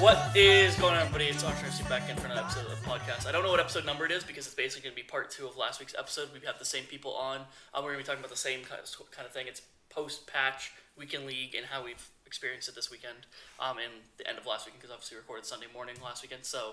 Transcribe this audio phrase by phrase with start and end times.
[0.00, 1.26] What is going on, everybody?
[1.26, 3.26] It's Archer FC back in for another episode of the podcast.
[3.26, 5.30] I don't know what episode number it is because it's basically going to be part
[5.30, 6.28] two of last week's episode.
[6.34, 7.40] We have the same people on.
[7.72, 9.46] Uh, we're going to be talking about the same kind of, kind of thing.
[9.48, 13.26] It's post patch weekend league and how we've experienced it this weekend
[13.60, 16.44] um, and the end of last weekend because obviously we recorded Sunday morning last weekend.
[16.44, 16.72] So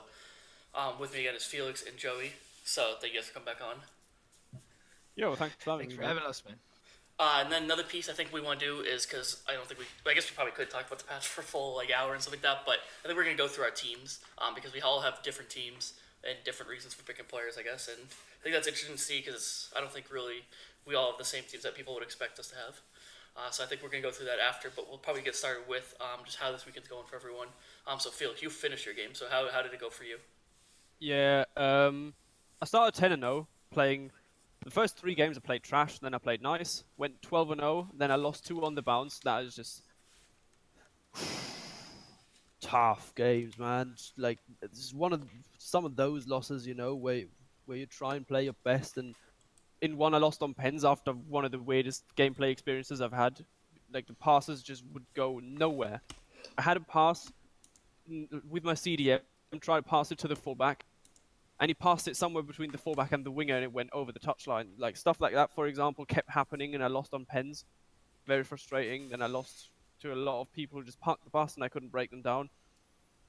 [0.76, 2.34] um, with me again is Felix and Joey.
[2.66, 3.78] So thank you guys for coming back on.
[5.16, 5.96] Yo, thanks for having Thanks me.
[5.98, 6.16] for man.
[6.18, 6.56] having us, man.
[7.20, 9.68] Uh, and then another piece I think we want to do is because I don't
[9.68, 11.92] think we, I guess we probably could talk about the patch for a full like
[11.92, 14.56] hour and stuff like that, but I think we're gonna go through our teams um,
[14.56, 15.94] because we all have different teams
[16.28, 19.20] and different reasons for picking players, I guess, and I think that's interesting to see
[19.20, 20.46] because I don't think really
[20.88, 22.82] we all have the same teams that people would expect us to have.
[23.38, 25.64] Uh, so I think we're gonna go through that after, but we'll probably get started
[25.70, 27.48] with um, just how this weekend's going for everyone.
[27.86, 30.18] Um, so Felix, you finished your game, so how, how did it go for you?
[31.00, 32.14] Yeah, um,
[32.62, 34.12] I started 10 and 0, playing
[34.64, 35.38] the first three games.
[35.38, 36.84] I played trash, then I played nice.
[36.98, 39.20] Went 12 and 0, then I lost two on the bounce.
[39.20, 39.84] That is just
[42.62, 43.96] tough games, man.
[44.18, 45.24] Like this is one of
[45.58, 47.24] some of those losses, you know, where
[47.66, 48.98] where you try and play your best.
[48.98, 49.16] And
[49.82, 53.44] in one, I lost on pens after one of the weirdest gameplay experiences I've had.
[53.94, 56.02] Like the passes just would go nowhere.
[56.58, 57.32] I had a pass
[58.50, 59.20] with my CDM
[59.52, 60.86] and tried to pass it to the fullback,
[61.62, 64.12] and he passed it somewhere between the fullback and the winger, and it went over
[64.12, 64.70] the touchline.
[64.80, 67.66] Like stuff like that, for example, kept happening, and I lost on pens.
[68.26, 69.10] Very frustrating.
[69.10, 69.70] Then I lost
[70.02, 72.24] to a lot of people who just parked the bus, and I couldn't break them
[72.24, 72.50] down,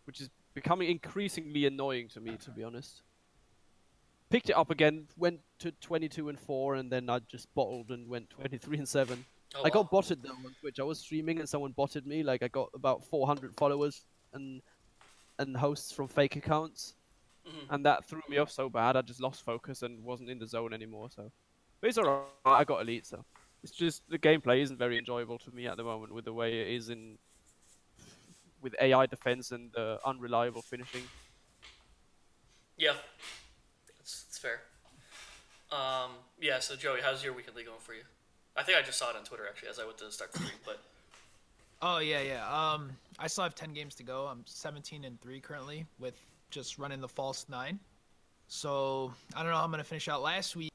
[0.06, 3.02] which is becoming increasingly annoying to me, to be honest.
[4.30, 8.08] Picked it up again, went to 22 and 4, and then I just bottled and
[8.08, 9.26] went 23 and 7.
[9.54, 9.68] Oh, I wow.
[9.68, 10.80] got botted though on Twitch.
[10.80, 12.22] I was streaming and someone botted me.
[12.22, 14.62] Like I got about 400 followers and
[15.38, 16.94] and hosts from fake accounts,
[17.52, 17.66] Mhm.
[17.70, 18.96] and that threw me off so bad.
[18.96, 21.10] I just lost focus and wasn't in the zone anymore.
[21.10, 21.30] So,
[21.80, 22.26] but it's alright.
[22.44, 23.06] I got elite.
[23.06, 23.24] So
[23.62, 26.60] it's just the gameplay isn't very enjoyable to me at the moment with the way
[26.60, 27.18] it is in
[28.60, 31.02] with AI defense and uh, unreliable finishing.
[32.76, 32.94] Yeah,
[33.98, 34.60] that's, that's fair.
[35.70, 38.02] Um, yeah, so Joey, how's your weekend league going for you?
[38.56, 40.38] I think I just saw it on Twitter actually as I went to start the
[40.40, 40.80] stream, but
[41.84, 42.46] Oh yeah, yeah.
[42.48, 44.26] Um, I still have ten games to go.
[44.26, 46.14] I'm 17 and three currently with
[46.52, 47.80] just running the false nine.
[48.46, 50.22] So I don't know how I'm gonna finish out.
[50.22, 50.70] Last week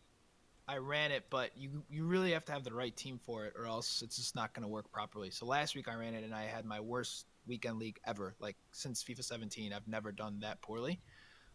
[0.67, 3.53] I ran it, but you you really have to have the right team for it,
[3.57, 5.29] or else it's just not gonna work properly.
[5.29, 8.35] So last week I ran it and I had my worst weekend league ever.
[8.39, 10.99] Like since FIFA 17, I've never done that poorly.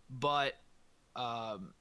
[0.08, 0.54] But
[1.16, 1.74] um,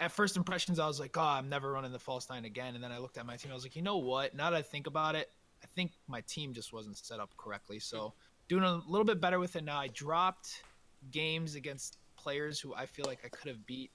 [0.00, 2.74] at first impressions, I was like, oh, I'm never running the false nine again.
[2.74, 3.50] And then I looked at my team.
[3.50, 4.34] I was like, you know what?
[4.34, 5.30] Now that I think about it,
[5.62, 7.78] I think my team just wasn't set up correctly.
[7.78, 8.14] So
[8.48, 9.78] doing a little bit better with it now.
[9.78, 10.62] I dropped
[11.10, 13.90] games against players who I feel like I could have beat,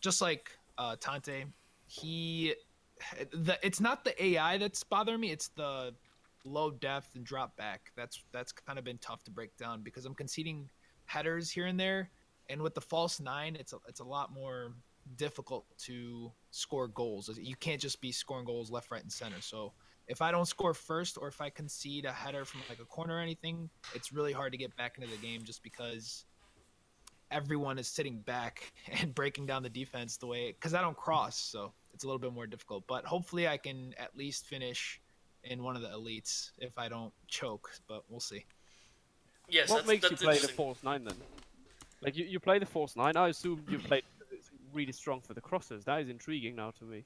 [0.00, 1.44] just like uh, Tante.
[1.86, 2.54] He,
[3.32, 5.30] the it's not the AI that's bothering me.
[5.30, 5.94] It's the
[6.44, 7.92] low depth and drop back.
[7.96, 10.68] That's that's kind of been tough to break down because I'm conceding
[11.06, 12.10] headers here and there,
[12.48, 14.74] and with the false nine, it's a, it's a lot more
[15.16, 17.30] difficult to score goals.
[17.40, 19.40] You can't just be scoring goals left, right, and center.
[19.40, 19.72] So
[20.06, 23.16] if I don't score first, or if I concede a header from like a corner
[23.16, 26.24] or anything, it's really hard to get back into the game just because
[27.30, 31.36] everyone is sitting back and breaking down the defense the way because I don't cross,
[31.36, 32.84] so it's a little bit more difficult.
[32.86, 35.00] But hopefully, I can at least finish
[35.44, 37.70] in one of the elites if I don't choke.
[37.88, 38.44] But we'll see.
[39.48, 40.56] yes, what that's, makes that's you play the interesting.
[40.56, 41.16] false nine then?
[42.02, 43.16] Like you, you play the false nine.
[43.16, 45.84] I assume you play it's really strong for the crosses.
[45.84, 47.04] That is intriguing now to me.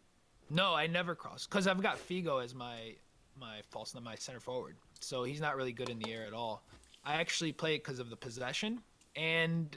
[0.50, 2.94] No, I never cross because I've got Figo as my
[3.38, 6.62] my false my center forward, so he's not really good in the air at all.
[7.04, 8.80] I actually play it because of the possession,
[9.16, 9.76] and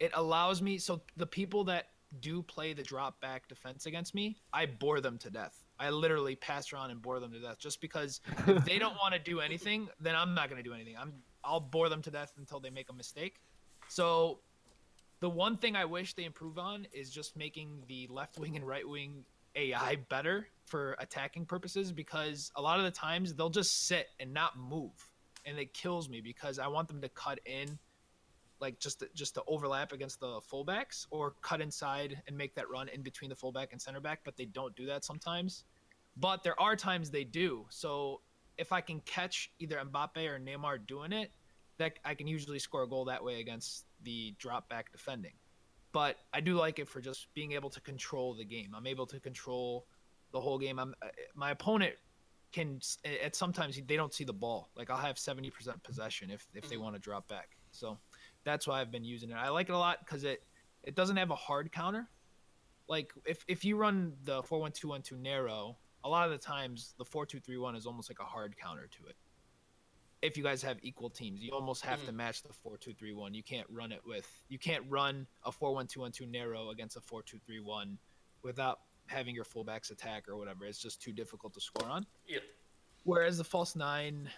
[0.00, 0.78] it allows me.
[0.78, 1.88] So the people that
[2.20, 5.64] do play the drop back defense against me, I bore them to death.
[5.78, 9.12] I literally pass around and bore them to death, just because if they don't want
[9.14, 10.96] to do anything, then I'm not going to do anything.
[10.98, 11.12] I'm
[11.44, 13.40] I'll bore them to death until they make a mistake.
[13.88, 14.40] So
[15.20, 18.66] the one thing I wish they improve on is just making the left wing and
[18.66, 19.24] right wing
[19.54, 24.34] AI better for attacking purposes because a lot of the times they'll just sit and
[24.34, 25.08] not move
[25.46, 27.78] and it kills me because I want them to cut in
[28.60, 32.68] like just to, just to overlap against the fullbacks or cut inside and make that
[32.70, 35.64] run in between the fullback and center back but they don't do that sometimes
[36.16, 38.20] but there are times they do so
[38.58, 41.30] if I can catch either Mbappe or Neymar doing it
[41.78, 45.34] that I can usually score a goal that way against the drop back defending
[45.96, 48.74] but I do like it for just being able to control the game.
[48.76, 49.86] I'm able to control
[50.30, 50.78] the whole game.
[50.78, 51.94] I'm uh, my opponent
[52.52, 52.80] can
[53.24, 54.68] at sometimes they don't see the ball.
[54.76, 55.50] Like I'll have 70%
[55.82, 57.56] possession if if they want to drop back.
[57.70, 57.96] So
[58.46, 59.34] that's why I've been using it.
[59.34, 60.42] I like it a lot cuz it
[60.84, 62.08] it doesn't have a hard counter.
[62.88, 67.76] Like if if you run the 4-1-2-1-2 narrow, a lot of the times the 4-2-3-1
[67.76, 69.16] is almost like a hard counter to it.
[70.22, 71.42] if you guys have equal teams.
[71.42, 72.14] You almost have to Mhm.
[72.16, 73.34] match the four two three one.
[73.34, 76.70] You can't run it with you can't run a four one two one two narrow
[76.70, 77.98] against a four two three one
[78.42, 80.64] without having your fullbacks attack or whatever.
[80.66, 82.06] It's just too difficult to score on.
[82.26, 82.42] Yep.
[83.04, 84.30] Whereas the false nine,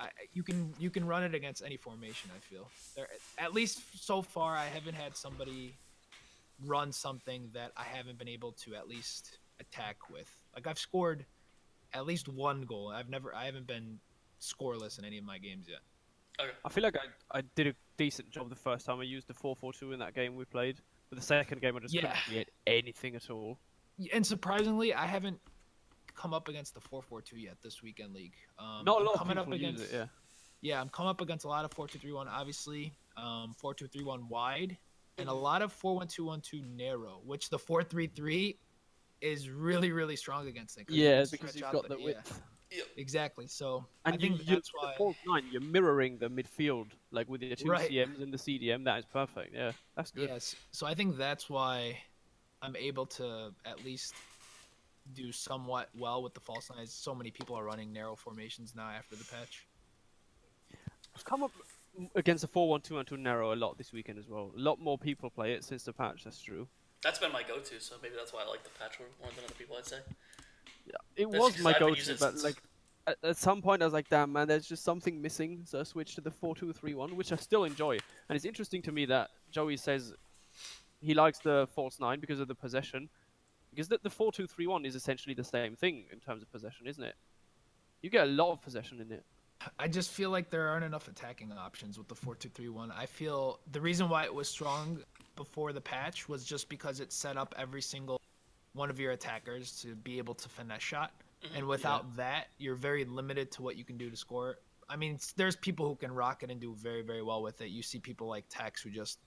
[0.00, 2.30] I, you can you can run it against any formation.
[2.34, 3.08] I feel there
[3.38, 5.74] at least so far I haven't had somebody
[6.64, 10.28] run something that I haven't been able to at least attack with.
[10.54, 11.26] Like I've scored
[11.92, 12.88] at least one goal.
[12.88, 13.98] I've never I haven't been
[14.40, 15.80] scoreless in any of my games yet.
[16.64, 19.34] I feel like I, I did a decent job the first time I used the
[19.34, 20.76] 4-4-2 in that game we played.
[21.10, 22.00] But the second game I just Yeah.
[22.00, 23.58] couldn't create anything at all.
[24.14, 25.38] And surprisingly, I haven't
[26.20, 28.34] come up against the 4-4-2 yet this weekend league.
[28.58, 30.06] Um, Not a I'm lot of coming people up use against it, yeah.
[30.60, 34.78] yeah, I'm coming up against a lot of 4-2-3-1 obviously, um 4-2-3-1 wide
[35.18, 38.58] and a lot of 4-1-2-1-2 narrow, which the 4-3-3
[39.20, 40.86] is really really strong against it.
[40.86, 42.42] 'cause you Yeah, can because stretch you've got the yeah, width.
[42.96, 43.46] exactly.
[43.46, 46.88] So And I you, think you, that's the why false nine, you're mirroring the midfield,
[47.10, 47.90] like with your two Right.
[47.90, 48.84] CMs and the CDM.
[48.84, 49.54] That is perfect.
[49.54, 50.28] Yeah, that's good.
[50.28, 50.54] Yes.
[50.72, 51.98] So I think that's why
[52.62, 54.14] I'm able to at least
[55.14, 56.92] do somewhat well with the false nines.
[56.92, 59.66] So many people are running narrow formations now after the patch.
[61.14, 61.52] I've come up
[62.14, 64.52] against a 4-1-2-1-2 narrow a lot this weekend as well.
[64.56, 66.24] A lot more people play it since the patch.
[66.24, 66.68] That's true.
[67.02, 69.44] That's been my go-to, so maybe that's why I like the patch more more than
[69.44, 69.76] other people.
[69.76, 69.98] I'd say.
[70.86, 72.62] Yeah, it That's was my go-to, but since- like
[73.06, 75.62] at, at some point I was like, damn man, there's just something missing.
[75.64, 77.98] So I switched to the 4-2-3-1, which I still enjoy.
[78.28, 80.14] And it's interesting to me that Joey says
[81.00, 83.08] he likes the false nine because of the possession,
[83.70, 87.14] because the, the 4-2-3-1 is essentially the same thing in terms of possession, isn't it?
[88.02, 89.24] You get a lot of possession in it.
[89.78, 92.90] I just feel like there aren't enough attacking options with the 4-2-3-1.
[92.96, 95.02] I feel the reason why it was strong
[95.36, 98.20] before the patch was just because it set up every single
[98.72, 101.12] one of your attackers to be able to finesse shot.
[101.42, 101.58] Mhm.
[101.58, 104.58] And without that, you're very limited to what you can do to score.
[104.88, 107.68] I mean, there's people who can rock it and do very, very well with it.
[107.68, 109.18] You see people like Tekkz who just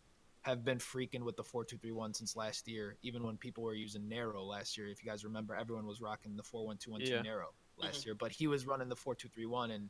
[0.43, 2.97] have been freaking with the 4-2-3-1 since last year.
[3.01, 6.35] Even when people were using narrow last year, if you guys remember, everyone was rocking
[6.35, 7.21] the 4-1-2-1-2 Yeah.
[7.21, 8.05] narrow last Mhm.
[8.07, 8.15] year.
[8.15, 9.89] But he was running the 4-2-3-1 and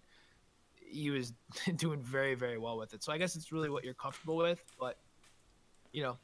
[0.75, 1.33] he was
[1.77, 3.03] doing very, very well with it.
[3.03, 4.63] So I guess it's really what you're comfortable with.
[4.79, 4.99] But
[5.91, 6.19] you know,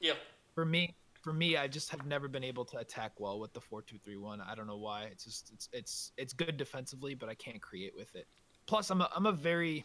[0.00, 0.14] Yeah.
[0.54, 3.60] for me, for me, I just have never been able to attack well with the
[3.60, 4.40] four-two-three-one.
[4.40, 5.04] I don't know why.
[5.04, 8.28] It's just it's it's it's good defensively, but I can't create with it.
[8.66, 9.84] Plus, I'm a, I'm a very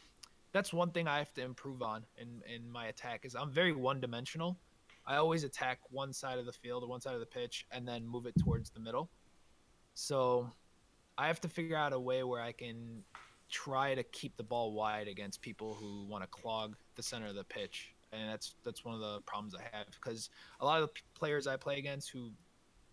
[0.52, 3.74] that's one thing I have to improve on in in my attack is I'm very
[3.74, 4.58] one-dimensional.
[5.06, 7.88] I always attack one side of the field or one side of the pitch and
[7.88, 9.10] then move it towards the middle.
[9.94, 10.52] So
[11.18, 13.04] I have to figure out a way where I can
[13.50, 17.36] try to keep the ball wide against people who want to clog the center of
[17.36, 17.94] the pitch.
[18.14, 21.48] And that's that's one of the problems I have because a lot of the players
[21.48, 22.32] I play against who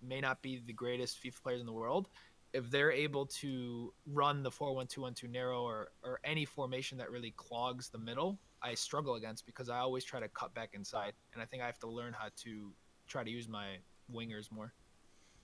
[0.03, 2.09] may not be the greatest FIFA players in the world,
[2.53, 7.89] if they're able to run the 4-1-2-1-2 narrow or, or any formation that really clogs
[7.91, 11.13] the middle, I struggle against because I always try to cut back inside.
[11.33, 12.73] And I think I have to learn how to
[13.07, 13.77] try to use my
[14.13, 14.73] wingers more.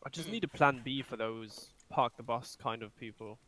[0.05, 0.55] I just need a mm.
[0.55, 3.39] plan B for those park the bus kind of people.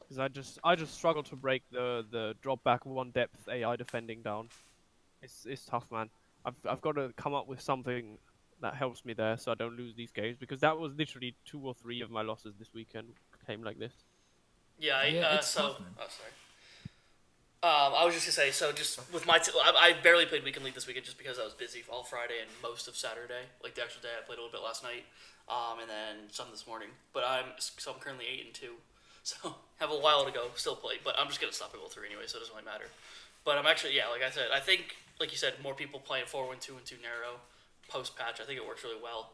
[0.00, 3.76] Because I just I just struggle to break the the drop back one depth AI
[3.76, 4.48] defending down.
[5.22, 6.10] It's it's tough, man.
[6.44, 8.18] I've I've got to come up with something
[8.60, 11.60] that helps me there so I don't lose these games because that was literally two
[11.60, 13.08] or three of my losses this weekend
[13.46, 13.92] came like this.
[14.78, 16.32] Yeah, I, Yeah, uh, so tough, oh sorry.
[17.60, 20.44] Um, I was just gonna say, so just with my, t- I, I barely played
[20.44, 23.50] weekend league this weekend just because I was busy all Friday and most of Saturday.
[23.64, 25.02] Like the actual day, I played a little bit last night,
[25.48, 26.88] um, and then some this morning.
[27.12, 28.78] But I'm so I'm currently eight and two,
[29.24, 30.46] so have a while to go.
[30.54, 32.64] Still play, but I'm just gonna stop at Gold three anyway, so it doesn't really
[32.64, 32.86] matter.
[33.44, 36.26] But I'm actually, yeah, like I said, I think, like you said, more people playing
[36.26, 37.42] four one two and two narrow
[37.88, 38.40] post patch.
[38.40, 39.32] I think it works really well.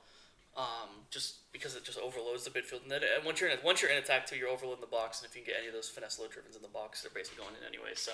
[0.56, 3.82] Um, just because it just overloads the midfield, and then and once you're in once
[3.82, 5.74] you're in attack two, you're overloading the box, and if you can get any of
[5.74, 7.90] those finesse low drivens in the box, they're basically going in anyway.
[7.96, 8.12] So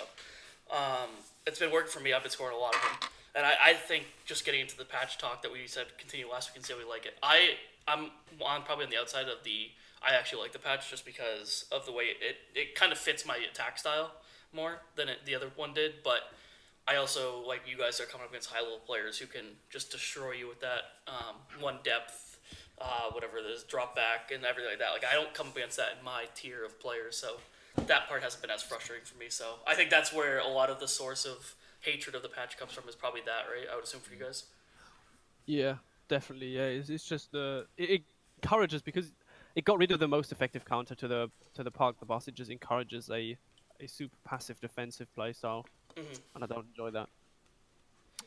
[0.73, 1.09] um,
[1.45, 2.13] it's been working for me.
[2.13, 4.85] I've been scoring a lot of them, and I, I think just getting into the
[4.85, 7.13] patch talk that we said continue last week and see how we like it.
[7.21, 7.57] I
[7.87, 8.09] I'm
[8.41, 9.69] on probably on the outside of the.
[10.01, 12.97] I actually like the patch just because of the way it it, it kind of
[12.97, 14.13] fits my attack style
[14.51, 16.33] more than it, the other one did, but.
[16.87, 19.91] I also like you guys are coming up against high level players who can just
[19.91, 22.39] destroy you with that um, one depth,
[22.79, 24.91] uh, whatever it is, drop back and everything like that.
[24.91, 27.37] Like I don't come against that in my tier of players, so
[27.87, 29.27] that part hasn't been as frustrating for me.
[29.29, 32.57] So I think that's where a lot of the source of hatred of the patch
[32.57, 33.67] comes from is probably that, right?
[33.71, 34.45] I would assume for you guys.
[35.45, 35.75] Yeah,
[36.07, 36.55] definitely.
[36.55, 38.01] Yeah, it's, it's just the it, it
[38.43, 39.11] encourages because
[39.55, 42.27] it got rid of the most effective counter to the to the park the boss.
[42.27, 43.37] It just encourages a
[43.79, 45.33] a super passive defensive play
[45.91, 46.19] style, Mhm.
[46.35, 47.09] and I don't enjoy that.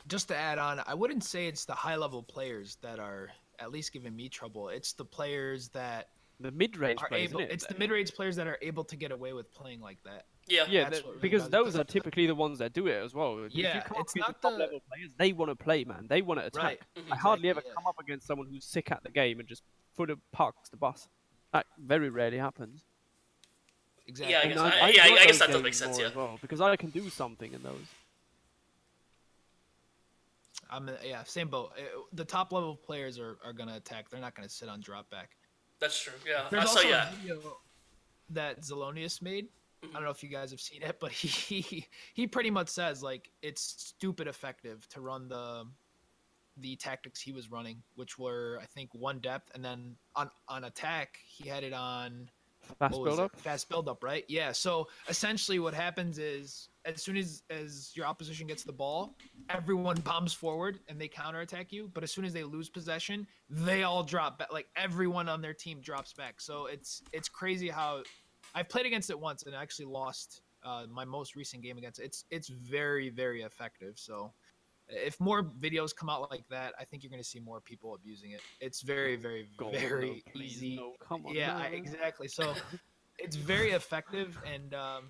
[0.07, 3.71] just to add on, I wouldn't say it's the high level players that are at
[3.73, 4.69] least giving me trouble.
[4.69, 7.31] It's the players that the mid-range are players.
[7.31, 7.41] able.
[7.41, 7.55] isn't it?
[7.55, 10.27] It's the mid-range players that are able to get away with playing like that.
[10.47, 10.67] Yeah.
[10.69, 13.15] Yeah, That's th- what really because those are typically the ones that do it as
[13.15, 13.45] well.
[13.45, 16.07] If you Yeah, come it's not the top level players, they want to play, man.
[16.09, 16.63] They want to attack.
[16.63, 16.81] Right.
[16.97, 17.13] Mhm.
[17.13, 17.73] I hardly ever yeah.
[17.73, 19.63] come up against someone who's sick at the game and just
[19.97, 21.09] put a parks the bus.
[21.53, 22.85] That very rarely happens.
[24.07, 24.33] Exactly.
[24.35, 26.13] Yeah, I guess- I- yeah, enjoy I guess that does make sense, more yeah.
[26.15, 27.87] Well, because I can do something in those.
[30.71, 31.73] I'm uh, yeah, same boat.
[31.79, 31.83] Uh,
[32.13, 34.09] The top level players are, are gonna attack.
[34.11, 35.31] They're not gonna sit on drop back.
[35.81, 36.13] That's true.
[36.27, 36.47] Yeah.
[36.51, 37.11] There's so also yeah.
[37.13, 37.57] a video
[38.31, 39.49] that Zelonius made.
[39.83, 39.93] I Mhm.
[39.93, 43.31] don't know if you guys have seen it, but he he pretty much says like
[43.43, 45.67] it's stupid effective to run the
[46.59, 50.65] the tactics he was running, which were I think one depth, and then on on
[50.65, 52.31] attack he had it on
[52.79, 53.37] Fast build up.
[53.41, 54.25] Fast build up, right?
[54.29, 54.53] Yeah.
[54.53, 59.17] So essentially, what happens is as soon as as your opposition gets the ball,
[59.49, 61.91] everyone bombs forward and they counterattack you.
[61.93, 64.53] But as soon as they lose possession, they all drop back.
[64.53, 66.41] Like everyone on their team drops back.
[66.41, 68.03] So it's it's crazy how
[68.55, 71.99] I've played against it once and I actually lost uh, my most recent game against
[72.01, 72.05] it.
[72.05, 73.99] It's it's very very effective.
[73.99, 74.33] So
[74.89, 77.95] if more videos come out like that, I think you're going to see more people
[77.95, 78.41] abusing it.
[78.61, 81.35] It's very very God, very no, easy No, come on.
[81.35, 81.57] yeah.
[81.57, 82.55] I, exactly so
[83.19, 85.05] it's very effective and um,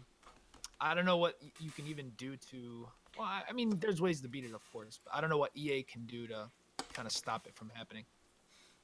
[0.80, 2.86] i don't know what you can even do to
[3.18, 5.38] well I, I mean there's ways to beat it of course but i don't know
[5.38, 6.50] what ea can do to
[6.92, 8.04] kind of stop it from happening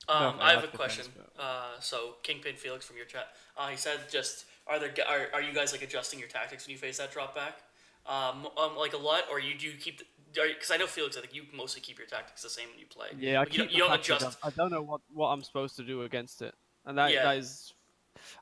[0.08, 1.04] Um, No, I have a question.
[1.38, 3.28] Uh, so Kingpin Felix from your chat,
[3.58, 6.72] uh, he said, just are there are, are you guys like adjusting your tactics when
[6.72, 7.58] you face that drop back,
[8.06, 10.00] um, um like a lot, or you do you keep
[10.32, 12.86] because I know Felix, I think you mostly keep your tactics the same when you
[12.86, 13.08] play.
[13.18, 14.26] Yeah, I Like, you keep don't, you don't adjust.
[14.26, 14.34] up.
[14.42, 16.54] I don't know what, what I'm supposed to do against it,
[16.86, 17.24] and that Yeah.
[17.24, 17.74] that is,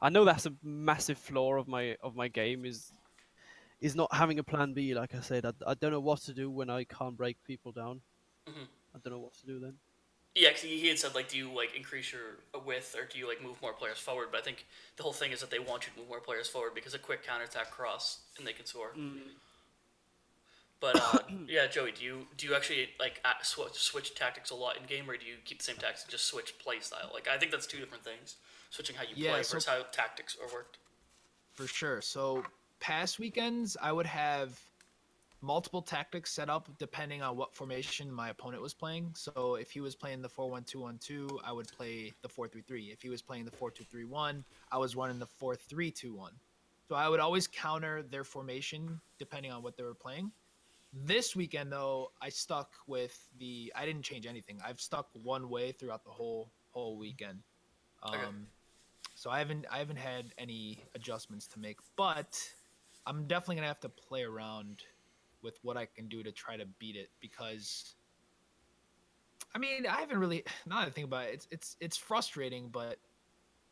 [0.02, 2.92] I know that's a massive flaw of my of my game is,
[3.80, 4.94] is not having a plan B.
[4.94, 7.72] Like I said, I, I don't know what to do when I can't break people
[7.72, 8.00] down.
[8.48, 8.66] Mhm.
[8.94, 9.74] I don't know what to do then.
[10.34, 13.18] Yeah, 'cause he he had said like, do you like increase your width or do
[13.18, 14.28] you like move more players forward?
[14.30, 14.66] But I think
[14.96, 16.98] the whole thing is that they want you to move more players forward because a
[16.98, 18.92] quick counterattack cross and they can score.
[20.80, 21.18] But uh,
[21.48, 25.08] yeah, Joey, do you do you actually like sw- switch tactics a lot in game,
[25.08, 27.10] or do you keep the same tactics and just switch play style?
[27.12, 28.36] Like I think that's two different things.
[28.70, 30.78] Switching how you Yeah, play so- versus how tactics are worked.
[31.54, 32.44] for sure so
[32.78, 34.60] past weekends i would have
[35.40, 39.80] multiple tactics set up depending on what formation my opponent was playing so if he
[39.80, 44.44] was playing the 4-1-2-1-2 i would play the 4-3-3 if he was playing the 4-2-3-1
[44.70, 46.30] i was running the 4-3-2-1
[46.88, 50.30] so i would always counter their formation depending on what they were playing
[50.92, 55.70] this weekend though i stuck with the i didn't change anything i've stuck one way
[55.72, 57.40] throughout the whole whole weekend
[58.02, 58.26] um, Okay.
[59.14, 62.40] so I haven't I haven't had any adjustments to make, but
[63.06, 64.82] I'm definitely gonna have to play around
[65.42, 67.94] with what I can do to try to beat it because
[69.54, 72.68] I mean I haven't really now that I think about it, it's it's it's frustrating,
[72.68, 72.98] but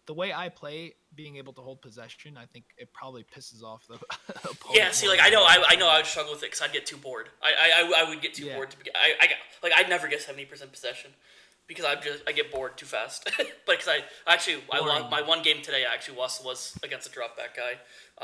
[0.06, 3.86] the way I play, being able to hold possession, I think it probably pisses off
[3.88, 3.94] the
[4.28, 4.58] opponent.
[4.72, 5.62] Yeah, see, like I know, I.
[5.68, 7.28] I know, I would struggle with it because I'd get too bored.
[7.42, 8.54] I, I, I, would get too Yeah.
[8.54, 8.90] bored to be.
[8.94, 11.10] I, I, got- like, I'd never get seventy percent possession
[11.66, 13.28] because I just I get bored too fast.
[13.38, 13.98] but because I
[14.32, 15.84] actually I lost my one game today.
[15.90, 17.72] I actually lost was against a drop back guy.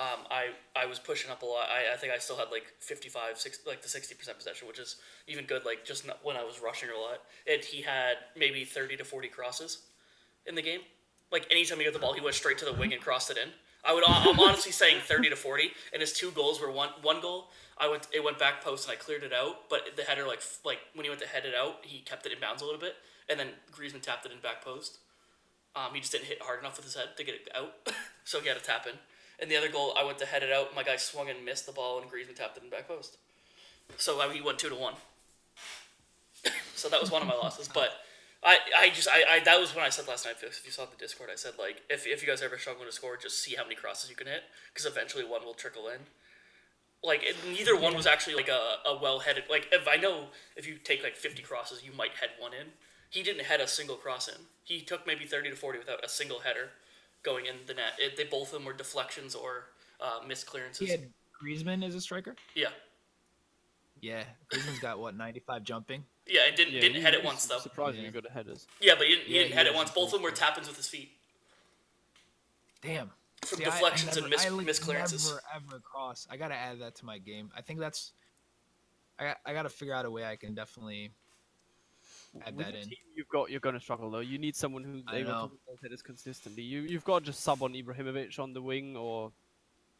[0.00, 1.68] Um, I I was pushing up a lot.
[1.68, 4.78] I, I think I still had like 55, 60, like the sixty percent possession, which
[4.78, 4.96] is
[5.26, 5.64] even good.
[5.64, 7.18] Like just not, when I was rushing a lot,
[7.52, 9.78] and he had maybe thirty to forty crosses
[10.46, 10.80] in the game.
[11.32, 13.38] Like anytime he got the ball, he went straight to the wing and crossed it
[13.38, 13.48] in.
[13.84, 14.04] I would.
[14.06, 16.90] I'm honestly saying 30 to 40, and his two goals were one.
[17.02, 18.06] One goal, I went.
[18.12, 21.04] It went back post and I cleared it out, but the header, like like when
[21.04, 22.94] he went to head it out, he kept it in bounds a little bit,
[23.28, 24.98] and then Griezmann tapped it in back post.
[25.74, 27.72] Um, he just didn't hit hard enough with his head to get it out,
[28.24, 28.94] so he had to tap in.
[29.40, 30.76] And the other goal, I went to head it out.
[30.76, 33.16] My guy swung and missed the ball, and Griezmann tapped it in back post.
[33.96, 34.94] So uh, he went two to one.
[36.76, 37.90] so that was one of my losses, but.
[38.44, 40.84] I, I just I, I that was when I said last night if you saw
[40.84, 43.54] the Discord I said like if, if you guys ever struggle to score just see
[43.54, 46.00] how many crosses you can hit because eventually one will trickle in.
[47.04, 50.26] Like it, neither one was actually like a, a well headed like if I know
[50.56, 52.68] if you take like 50 crosses you might head one in.
[53.10, 54.46] He didn't head a single cross in.
[54.64, 56.70] He took maybe 30 to 40 without a single header
[57.22, 57.92] going in the net.
[57.98, 59.66] It, they both of them were deflections or
[60.00, 61.10] uh, missed clearances He had
[61.42, 62.34] Griezmann as a striker.
[62.54, 62.70] yeah
[64.02, 66.04] Yeah, Griezmann's got what 95 jumping.
[66.26, 68.10] yeah it didn't Yeah, didn't he- head it once though Surprisingly Yeah.
[68.10, 68.66] good at headers.
[68.80, 70.28] yeah but he didn't, he Yeah, didn't he head it once both of them were
[70.30, 71.12] supposed tap ins with his feet
[72.82, 73.10] Damn.
[73.44, 76.26] from See, I- I deflections and never- miss, I, like, missed clearances Never ever cross.
[76.30, 77.50] I gotta add that to my game.
[77.56, 78.12] I think that's.
[79.18, 81.12] I got, I gotta figure out a way I can definitely
[82.44, 82.88] add With that the in.
[82.88, 84.20] team you've got, you're going to struggle though.
[84.20, 85.46] You need someone who's I able know.
[85.48, 86.62] to hit those headers consistently.
[86.62, 89.32] You you've got to just sub on Ibrahimovic on the wing, or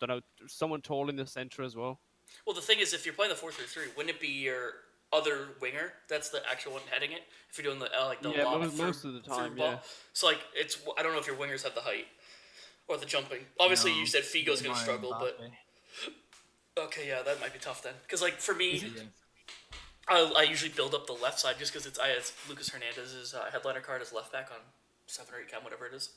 [0.00, 2.00] don't know, someone tall in the center as well.
[2.46, 4.74] Well, the thing is, if you're playing the four three three, wouldn't it be your
[5.12, 7.20] other winger that's the actual one heading it.
[7.50, 9.34] If you're doing the uh, like the Yeah, lob most- through- most of the through
[9.36, 9.70] time, ball.
[9.72, 9.78] yeah.
[10.14, 12.06] So like it's I don't know if your wingers have the height
[12.88, 13.40] or the jumping.
[13.60, 15.38] Obviously, No, you said Figo's gonna struggle, but
[16.78, 17.94] okay, yeah, that might be tough then.
[18.02, 18.82] Because like for me,
[20.08, 23.34] I, I usually build up the left side just because it's I it's Lucas Hernandez's
[23.34, 24.58] uh, headliner card as left back on
[25.06, 26.08] seven or eight chem whatever it is,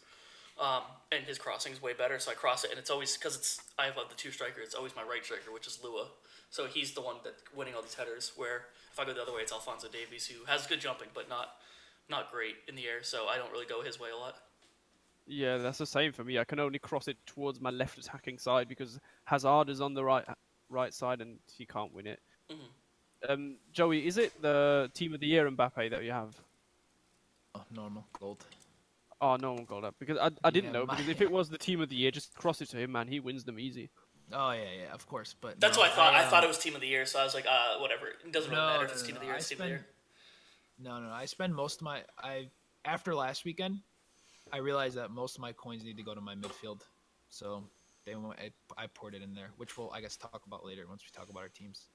[0.59, 2.19] um, and his crossing is way better.
[2.19, 4.62] So I cross it, and it's always because it's I have uh, the two striker.
[4.62, 6.07] It's always my right striker, which is Lua.
[6.50, 8.31] So he's the one that winning all these headers.
[8.35, 11.29] Where if I go the other way, it's Alfonso Davies who has good jumping, but
[11.29, 11.55] not
[12.09, 13.03] not great in the air.
[13.03, 14.38] So I don't really go his way a lot.
[15.27, 16.38] Yeah, that's the same for me.
[16.38, 20.03] I can only cross it towards my left attacking side because Hazard is on the
[20.03, 20.25] right
[20.69, 22.19] right side and he can't win it.
[22.50, 23.29] Mhm.
[23.29, 26.35] Um, Joey, is it the team of the year Mbappe that you have?
[27.55, 28.45] Oh, normal gold.
[29.22, 31.31] Oh, no one got that because I, I didn't Yeah, know my- because if it
[31.31, 33.07] was the team of the year, just cross it to him, man.
[33.07, 33.89] He wins them easy.
[34.34, 35.36] Oh yeah, yeah, of course.
[35.39, 36.13] But That's no, what I thought.
[36.15, 38.07] I, um, thought it was team of the year, so I was like, uh, whatever.
[38.07, 39.36] It doesn't really No, matter if it's no, team of the year.
[39.36, 39.86] I It's team of the year.
[40.79, 41.13] No, no, no.
[41.13, 42.50] I spend most of my I
[42.84, 43.79] after last weekend,
[44.51, 46.81] I realized that most of my coins need to go to my midfield,
[47.29, 47.63] so
[48.05, 50.86] they went, I, I poured it in there, which we'll I guess talk about later
[50.88, 51.88] once we talk about our teams.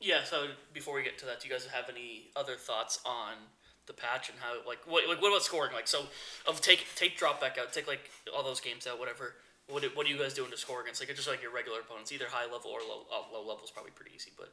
[0.00, 0.24] Yeah.
[0.24, 3.34] So before we get to that, do you guys have any other thoughts on
[3.88, 5.72] the patch and how like what like what about scoring?
[5.74, 6.04] Like so,
[6.46, 9.34] of take take drop back out, take like all those games out, whatever.
[9.68, 11.80] What do- what are you guys doing to score against like just like your regular
[11.80, 14.52] opponents, either high level or low uh, low level is probably pretty easy, but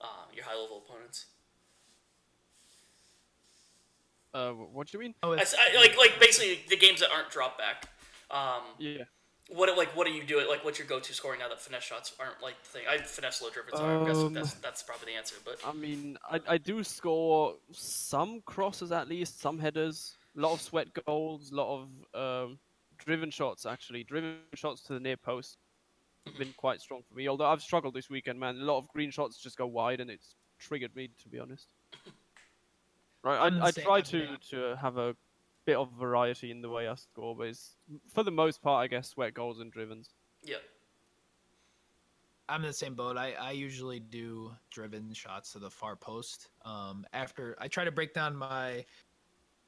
[0.00, 1.26] uh, your high level opponents.
[4.34, 5.14] Uh, what do you mean?
[5.22, 7.84] Oh, I, I- like like basically the games that aren't drop back.
[8.30, 9.04] Um, Yeah.
[9.48, 10.46] What like what do you do?
[10.48, 12.82] Like what's your go to scoring now that finesse shots aren't like the thing?
[12.88, 15.36] I finesse low driven, so I guess Um, that's that's probably the answer.
[15.44, 20.52] But I mean, I, I do score some crosses at least, some headers, a lot
[20.52, 22.58] of sweat goals, a lot of um,
[22.98, 24.04] driven shots actually.
[24.04, 25.56] Driven shots to the near post
[26.36, 27.26] been quite strong for me.
[27.26, 28.56] Although I've struggled this weekend, man.
[28.56, 31.68] A lot of green shots just go wide, and it's triggered me to be honest.
[33.24, 35.16] Right, I, I try to to have a
[35.68, 37.76] bit of variety in the way I score, but it's
[38.14, 40.08] for the most part, I guess, sweat goals and drivens.
[40.42, 40.56] yeah,
[42.48, 43.18] I'm in the same boat.
[43.18, 46.48] I, I usually do driven shots to the far post.
[46.64, 48.84] Um, after I try to break down my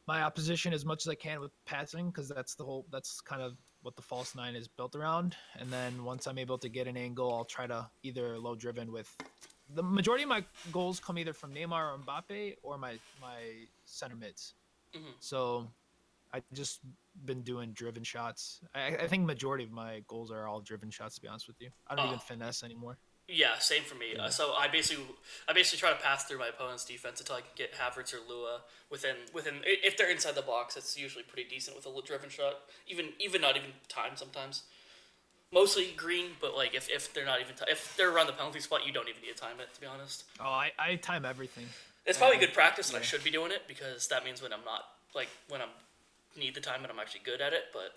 [0.07, 3.43] my opposition as much as I can with passing because that's the whole that's kind
[3.43, 5.37] of what the false nine is built around.
[5.59, 8.91] And then once I'm able to get an angle, I'll try to either low driven
[8.91, 9.15] with
[9.75, 13.41] the majority of my goals come either from Neymar or Mbappe or my my
[13.85, 14.55] center mids.
[14.97, 15.13] Mhm.
[15.21, 15.69] So
[16.33, 16.81] I just
[17.25, 18.61] been doing driven shots.
[18.75, 21.17] I, I think majority of my goals are all driven shots.
[21.17, 22.23] To be honest with you, I don't even Oh.
[22.27, 22.99] finesse anymore.
[23.29, 24.17] yeah, same for me.
[24.17, 25.05] Uh, so I basically
[25.49, 28.19] I basically try to pass through my opponent's defense until I can get Havertz or
[28.29, 30.77] Lua within within if they're inside the box.
[30.77, 32.55] It's usually pretty decent with a little driven shot.
[32.87, 34.63] Even even not even time sometimes.
[35.53, 38.61] Mostly green, but like if, if they're not even ti if they're around the penalty
[38.61, 39.73] spot, you don't even need to time it.
[39.75, 40.25] To be honest.
[40.39, 41.67] Oh, I, I time everything.
[42.07, 44.53] It's probably Uh, good practice, and I should be doing it because that means when
[44.53, 44.83] I'm not
[45.15, 45.69] like when I'm
[46.37, 47.65] need the time and I'm actually good at it.
[47.73, 47.93] But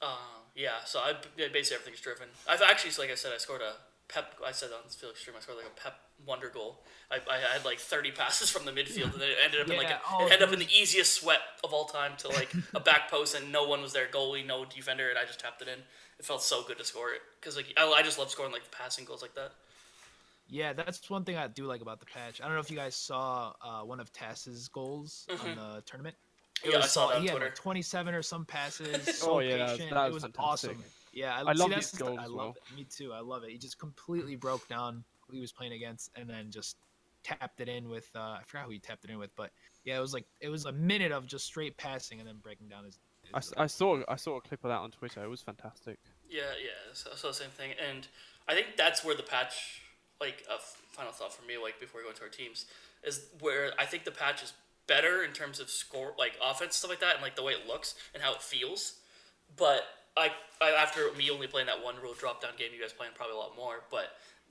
[0.00, 2.28] uh, yeah, so I basically everything's driven.
[2.48, 3.74] I've actually, like I said, I scored a
[4.08, 4.34] pep.
[4.44, 5.94] I said on Felix stream, I scored like a pep
[6.26, 6.82] wonder goal.
[7.10, 9.88] I, I had like 30 passes from the midfield, and it ended up in like
[9.88, 12.54] Yeah, a, oh, it ended up in the easiest sweat of all time to like
[12.74, 15.62] a back post, and no one was there, goalie, no defender, and I just tapped
[15.62, 15.78] it in.
[16.18, 18.70] It felt so good to score it because like I, I just love scoring like
[18.70, 19.52] passing goals like that.
[20.48, 22.40] Yeah, that's one thing I do like about the patch.
[22.40, 25.54] I don't know if you guys saw uh, one of Tass's goals on Mhm.
[25.56, 26.14] the tournament.
[26.64, 29.18] Yeah, I was saw that on he had like 27 or some passes.
[29.18, 29.90] So Oh, yeah, that was- patient.
[29.94, 30.70] that it was was fantastic.
[30.70, 30.84] awesome.
[31.14, 32.56] Yeah, I see, love that's these goals I as love well.
[32.72, 32.76] it.
[32.76, 33.12] Me too.
[33.12, 33.50] I love it.
[33.50, 36.76] He just completely broke down who he was playing against, and then just
[37.22, 38.08] tapped it in with.
[38.14, 39.50] Uh, I forgot who he tapped it in with, but
[39.84, 42.68] yeah, it was like it was a minute of just straight passing and then breaking
[42.68, 42.98] down his.
[43.34, 45.22] I, his s- I saw I saw a clip of that on Twitter.
[45.22, 45.98] It was fantastic.
[46.30, 46.70] Yeah, yeah.
[46.94, 48.08] So, so same thing, and
[48.48, 49.82] I think that's where the patch,
[50.18, 52.64] like a f- final thought for me, like before we go into our teams,
[53.04, 54.54] is where I think the patch is
[54.86, 57.66] better in terms of score, like offense stuff like that, and like the way it
[57.66, 58.94] looks and how it feels.
[59.56, 59.82] But
[60.16, 63.12] I, I after me only playing that one real drop down game, you guys playing
[63.14, 64.06] probably a lot more, but.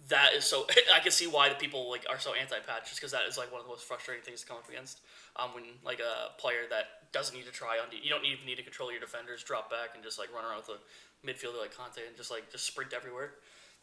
[0.09, 0.65] That is so.
[0.95, 3.51] I can see why the people like are so anti-patch, just because that is like
[3.51, 4.99] one of the most frustrating things to come up against.
[5.35, 8.55] Um, when like a player that doesn't need to try on, you don't even need
[8.55, 11.71] to control your defenders, drop back, and just like run around with a midfielder like
[11.71, 13.33] Kanté and just like just sprint everywhere.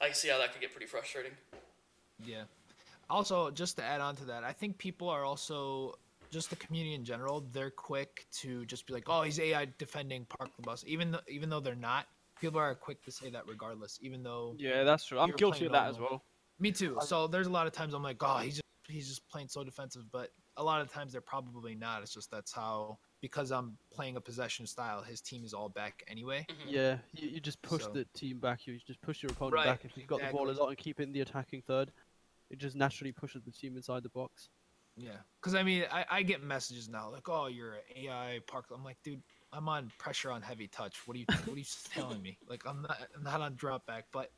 [0.01, 1.33] I can see how that could get pretty frustrating.
[2.25, 2.43] Yeah.
[3.11, 5.99] Also, just to add on to that, I think people are also
[6.31, 7.41] just the community in general.
[7.53, 11.21] They're quick to just be like, "Oh, he's AI defending park the bus," even though
[11.29, 12.07] even though they're not.
[12.41, 14.55] People are quick to say that regardless, even though.
[14.59, 15.19] Yeah, that's true.
[15.19, 16.23] I'm guilty of that as well.
[16.61, 16.97] Me too.
[17.01, 19.65] So there's a lot of times I'm like, "Oh, he's just he's just playing so
[19.65, 22.03] defensive," but a lot of times they're probably not.
[22.03, 25.03] It's just that's how because I'm playing a possession style.
[25.03, 26.47] His team is all back anyway.
[26.49, 26.71] Mhm.
[26.71, 28.67] Yeah, you, you just push So- the team back.
[28.67, 30.79] You just push your opponent Right, back if you've got the ball a lot and
[30.79, 31.91] keep it in the attacking third.
[32.51, 34.49] It just naturally pushes the team inside the box.
[34.99, 38.67] Yeah, because I mean, I, I get messages now like, "Oh, you're an AI park."
[38.75, 41.07] I'm like, dude, I'm on pressure on heavy touch.
[41.07, 42.37] What are you What are you telling me?
[42.49, 44.33] Like, I'm not I'm not on drop back, but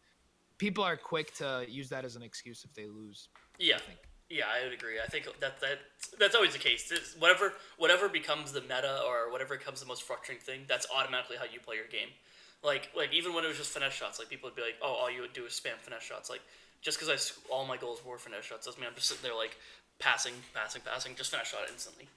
[0.58, 3.28] people are quick to use that as an excuse if they lose.
[3.58, 3.98] Yeah, I think.
[4.28, 5.00] yeah, I would agree.
[5.02, 5.78] I think that that
[6.18, 6.92] that's always the case.
[6.92, 11.38] It's whatever whatever becomes the meta or whatever becomes the most frustrating thing, that's automatically
[11.38, 12.08] how you play your game.
[12.62, 14.92] Like like even when it was just finesse shots, like people would be like, "Oh,
[14.92, 16.42] all you would do is spam finesse shots." Like
[16.82, 19.34] just because I all my goals were finesse shots doesn't mean I'm just sitting there
[19.34, 19.56] like
[20.00, 22.08] passing, passing, passing, just finesse shot instantly.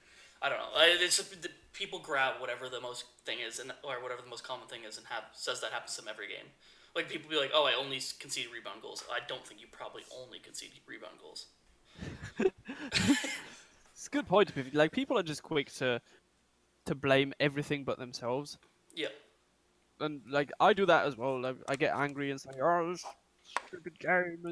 [0.42, 0.66] I don't know.
[0.76, 4.44] It's just, the, people grab whatever the most thing is, and or whatever the most
[4.44, 6.46] common thing is, and have says that happens to them every game.
[6.94, 10.02] Like people be like, "Oh, I only concede rebound goals." I don't think you probably
[10.20, 11.46] only concede rebound goals.
[13.94, 14.50] It's a good point.
[14.74, 16.00] Like people are just quick to
[16.86, 18.58] to blame everything but themselves,
[18.94, 19.08] Yeah.
[20.00, 21.40] and like I do that as well.
[21.40, 23.14] Like, I get angry and say, "Oh, this stupid game." is-"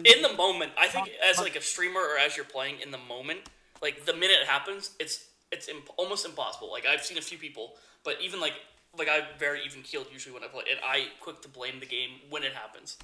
[0.04, 2.98] in the moment i think as like a streamer or as you're playing in the
[2.98, 3.40] moment
[3.80, 6.70] like the minute it happens it's it's imp- almost impossible.
[6.70, 8.54] Like i've seen a few people but even like
[8.98, 11.86] like i'm very even keeled usually when i play and i quick to blame the
[11.86, 12.96] game when it happens.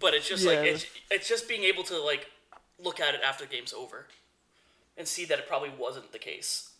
[0.00, 2.30] But it's just like it's, it's just being able to like
[2.82, 4.06] look at it after the game's over
[4.96, 6.70] and see that it probably wasn't the case.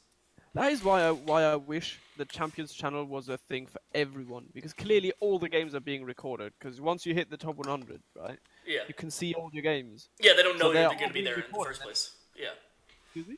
[0.54, 4.44] That is why I why I wish the Champions Channel was a thing for everyone
[4.52, 6.52] because clearly all the games are being recorded.
[6.58, 10.10] Because once you hit the top 100, right, yeah you can see all your games.
[10.20, 11.80] yeah they don't know So they're they're going to be being there in the first
[11.82, 12.48] place yeah
[13.06, 13.36] Excuse me.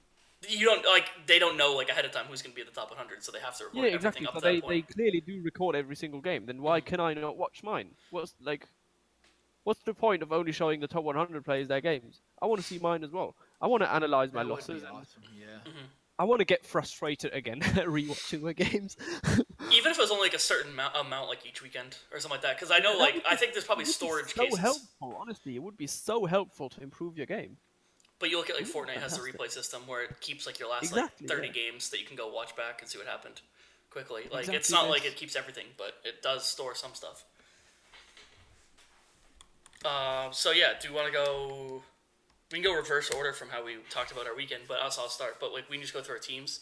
[0.48, 2.68] you don't like they don't know like ahead of time who's going to be at
[2.74, 4.26] the top 100 so they have to record Yeah, everything exactly.
[4.26, 4.86] up So to that they, point.
[4.88, 6.46] they clearly do record every single game.
[6.46, 7.88] Then why can I not watch mine?
[8.10, 8.66] What's like,
[9.64, 12.20] what's the point of only showing the top 100 players their games?
[12.42, 13.34] I want to see mine as well.
[13.60, 14.82] I want to analyze my That would be losses.
[14.82, 15.22] and awesome.
[15.38, 15.46] Yeah.
[15.70, 15.86] Mm-hmm.
[16.20, 18.94] I want to get frustrated again rewatching my games.
[19.72, 22.36] even if it was only like a certain amount, amount like each weekend or something
[22.36, 24.42] like that because i know like i think there's probably It would be storage so
[24.44, 25.16] cases helpful.
[25.18, 27.56] Honestly, it would be so helpful to improve your game.
[28.18, 30.58] but you look at like Ooh, fortnite has a replay system where it keeps like
[30.58, 31.52] your last Exactly, like 30 yeah.
[31.54, 33.40] games that you can go watch back and see what happened
[33.90, 37.24] quickly like it's Exactly not like it keeps everything but it does store some stuff
[39.86, 41.82] uh, so yeah do you want to go
[42.50, 45.08] we can go reverse order from how we talked about our weekend but also i'll
[45.08, 46.60] start but like we can just go through our teams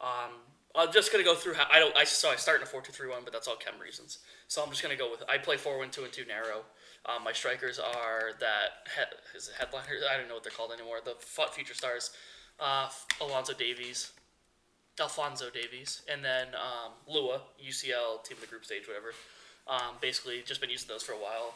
[0.00, 0.32] um,
[0.76, 1.96] I'm just gonna go through how I don't.
[1.96, 4.18] I so I start in a four two three one, but that's all chem reasons.
[4.46, 6.64] So I'm just gonna go with I play four one two and two narrow.
[7.06, 9.86] Um, my strikers are that head, is it headliner.
[10.12, 10.98] I don't know what they're called anymore.
[11.04, 12.10] The fu- future stars,
[12.60, 12.88] uh,
[13.20, 14.12] Alonzo Davies,
[15.00, 19.14] Alfonso Davies, and then um, Lua UCL team of the group stage whatever.
[19.68, 21.54] Um, basically, just been using those for a while.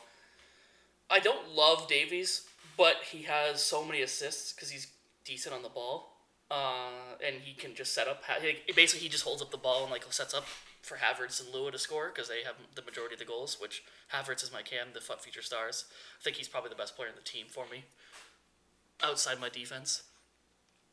[1.10, 4.88] I don't love Davies, but he has so many assists because he's
[5.24, 6.10] decent on the ball
[6.50, 8.22] uh, and he can just set up.
[8.74, 10.46] Basically, he just holds up the ball and like sets up
[10.82, 13.58] for Havertz and Lua to score because they have the majority of the goals.
[13.60, 15.84] Which Havertz is my cam, the FUT future stars.
[16.20, 17.84] I think he's probably the best player in the team for me,
[19.02, 20.02] outside my defense.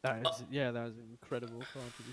[0.04, 1.64] That is, yeah, was incredible.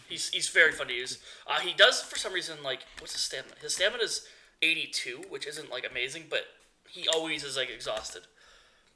[0.08, 1.18] He's he's very fun to use.
[1.46, 3.54] Uh, he does for some reason like what's his stamina?
[3.60, 4.26] His stamina is
[4.62, 6.44] eighty two, which isn't like amazing, but
[6.88, 8.22] he always is like exhausted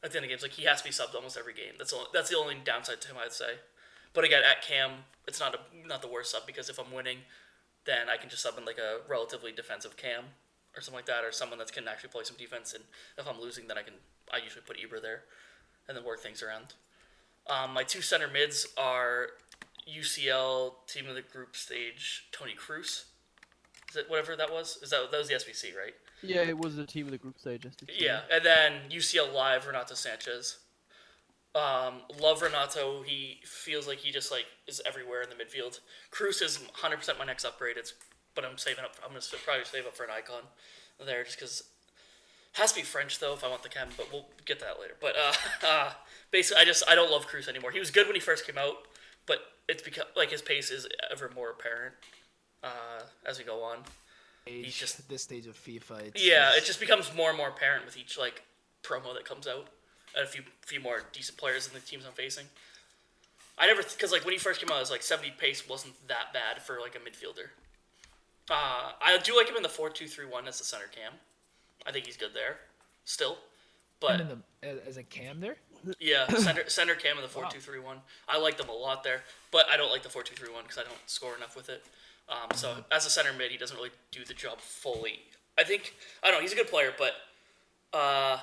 [0.03, 0.43] at the end of games.
[0.43, 1.75] Like he has to be subbed almost every game.
[1.79, 3.59] That's all, that's the only downside to him, I'd say.
[4.15, 7.19] But again, at cam, it's not a not the worst sub because if I'm winning,
[7.85, 10.25] then I can just sub in like a relatively defensive cam
[10.77, 12.75] or something like that, or someone that can actually play some defense.
[12.75, 12.85] And
[13.17, 13.95] if I'm losing, then I can
[14.33, 15.23] I usually put Ibra there,
[15.87, 16.75] and then work things around.
[17.47, 19.29] Um, my two center mids are
[19.89, 23.05] UCL team of the group stage Toni Kroos.
[23.91, 24.79] Is it whatever that was?
[24.83, 25.95] Is that that was the SBC right?
[26.23, 27.65] Yeah, it was a team of the group stage.
[27.97, 30.57] Yeah, and then UCL live Renato Sanches.
[31.55, 33.03] Um, love Renato.
[33.03, 35.81] He feels like he just like is everywhere in the midfield.
[36.11, 37.77] Kroos is 100 percent my next upgrade.
[37.77, 37.95] It's
[38.35, 38.97] but I'm saving up.
[39.03, 40.43] I'm gonna probably save up for an icon
[41.05, 41.65] there just because.
[42.53, 44.81] Has to be French though if I want the chem, but we'll get to that
[44.81, 44.95] later.
[45.01, 45.33] But uh,
[45.67, 45.91] uh,
[46.31, 47.71] basically, I just I don't love Kroos anymore.
[47.71, 48.89] He was good when he first came out,
[49.27, 51.95] but it's become like his pace is ever more apparent
[52.65, 53.79] uh, as we go on.
[54.49, 56.09] Age, just- this stage of FIFA.
[56.09, 58.43] It's Yeah, just- it just becomes more and more apparent with each like
[58.83, 59.69] promo that comes out,
[60.15, 62.47] and a few few more decent players in the teams I'm facing.
[63.59, 65.95] I never because like when he first came out, it was like 70 pace wasn't
[66.09, 67.49] that bad for like a midfielder.
[68.51, 71.13] Uh, I do like him in the four two three one as the center cam.
[71.87, 72.59] I think he's good there,
[73.05, 73.39] still.
[74.01, 74.39] But in the,
[74.87, 75.57] as- a cam there.
[75.99, 77.99] yeah, center center cam in the four two three one.
[78.29, 80.63] I like them a lot there, but I don't like the four two three one
[80.63, 81.85] because I don't score enough with it.
[82.29, 85.21] Um, so as a center mid, he doesn't really do the job fully.
[85.59, 86.43] I think I don't know.
[86.43, 87.13] He's a good player, but
[87.93, 88.39] uh,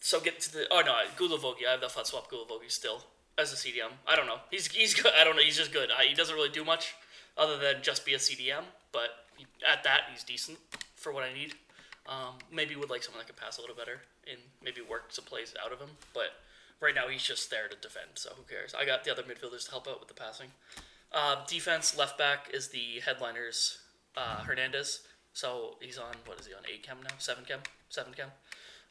[0.00, 1.66] so get to the oh no, Guilavogui.
[1.66, 3.04] I have the flat swap Guilavogui still
[3.38, 3.92] as a CDM.
[4.06, 4.38] I don't know.
[4.50, 5.12] He's he's good.
[5.18, 5.42] I don't know.
[5.42, 5.90] He's just good.
[5.96, 6.94] I, he doesn't really do much
[7.36, 10.58] other than just be a CDM, but he, at that he's decent
[10.94, 11.54] for what I need.
[12.06, 15.24] Um, maybe would like someone that could pass a little better and maybe work some
[15.24, 16.36] plays out of him, but
[16.80, 18.08] right now he's just there to defend.
[18.14, 18.74] So who cares?
[18.74, 20.48] I got the other midfielders to help out with the passing.
[21.14, 23.78] Uh, defense left back is the headliners
[24.16, 25.00] uh, Hernandez.
[25.32, 27.14] So he's on what is he on eight chem now?
[27.18, 28.28] Seven chem, seven chem.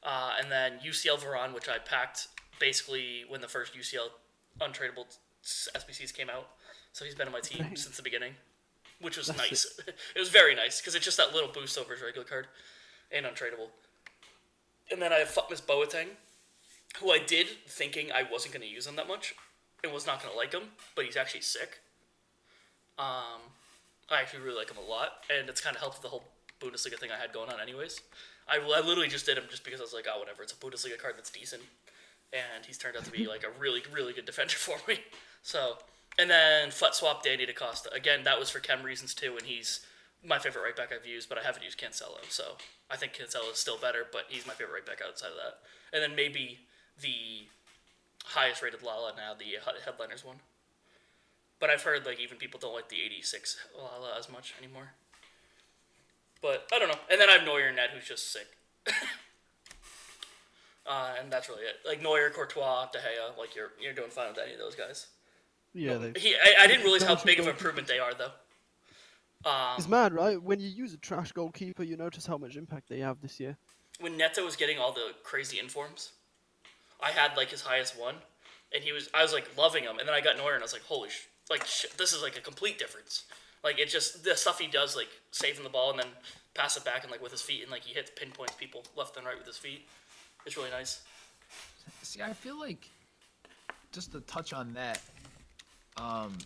[0.03, 2.27] Uh, and then UCL Varane, which I packed
[2.59, 4.07] basically when the first UCL
[4.59, 5.05] untradeable
[5.43, 6.47] SBCs came out.
[6.91, 8.33] So he's been on my team since the beginning,
[9.01, 9.79] which was That's nice.
[10.15, 12.47] it was very nice because it's just that little boost over his regular card
[13.11, 13.69] and untradeable.
[14.91, 16.09] And then I have Futmas Boateng,
[16.99, 19.33] who I did thinking I wasn't going to use him that much
[19.83, 21.79] and was not going to like him, but he's actually sick.
[22.97, 23.41] Um,
[24.09, 26.23] I actually really like him a lot, and it's kind of helped the whole
[26.59, 28.01] Bundesliga thing I had going on, anyways.
[28.47, 30.55] I, I literally just did him just because I was like, oh, whatever, it's a
[30.55, 31.63] Bundesliga card that's decent,
[32.31, 34.99] and he's turned out to be like a really, really good defender for me.
[35.41, 35.77] So,
[36.19, 37.91] and then Fut Swap Danny DaCosta.
[37.93, 39.85] Again, that was for chem reasons too, and he's
[40.25, 42.55] my favorite right back I've used, but I haven't used Cancelo, so
[42.89, 45.59] I think Cancelo is still better, but he's my favorite right back outside of that.
[45.91, 46.59] And then maybe
[47.01, 47.47] the
[48.25, 50.37] highest rated Lala now, the headliners one.
[51.63, 54.89] But I've heard like even people don't like the 86 Lala as much anymore.
[56.41, 56.99] But I don't know.
[57.09, 58.47] And then I have Neuer and Ned, who's just sick.
[60.85, 61.75] uh, and that's really it.
[61.87, 65.07] Like Neuer, Courtois, De Gea, like you're you're doing fine with any of those guys.
[65.73, 68.13] Yeah, they, He, I, I didn't realize how big of go an improvement they are,
[68.13, 69.49] though.
[69.49, 70.43] Um, it's mad, right?
[70.43, 73.55] When you use a trash goalkeeper, you notice how much impact they have this year.
[74.01, 76.11] when Neto was getting all the crazy informs,
[77.01, 78.15] I had like his highest one,
[78.75, 80.65] and he was I was like loving him, and then I got Neuer, and I
[80.65, 81.29] was like, holy sh!
[81.49, 83.25] Like shit, this is like a complete difference.
[83.63, 86.07] Like it just the stuff he does, like saving the ball and then
[86.53, 89.17] pass it back and like with his feet, and like he hits pinpoints people left
[89.17, 89.87] and right with his feet.
[90.45, 91.01] It's really nice.
[92.01, 92.89] See, I feel like
[93.91, 95.01] just to touch on that,
[95.97, 96.37] um,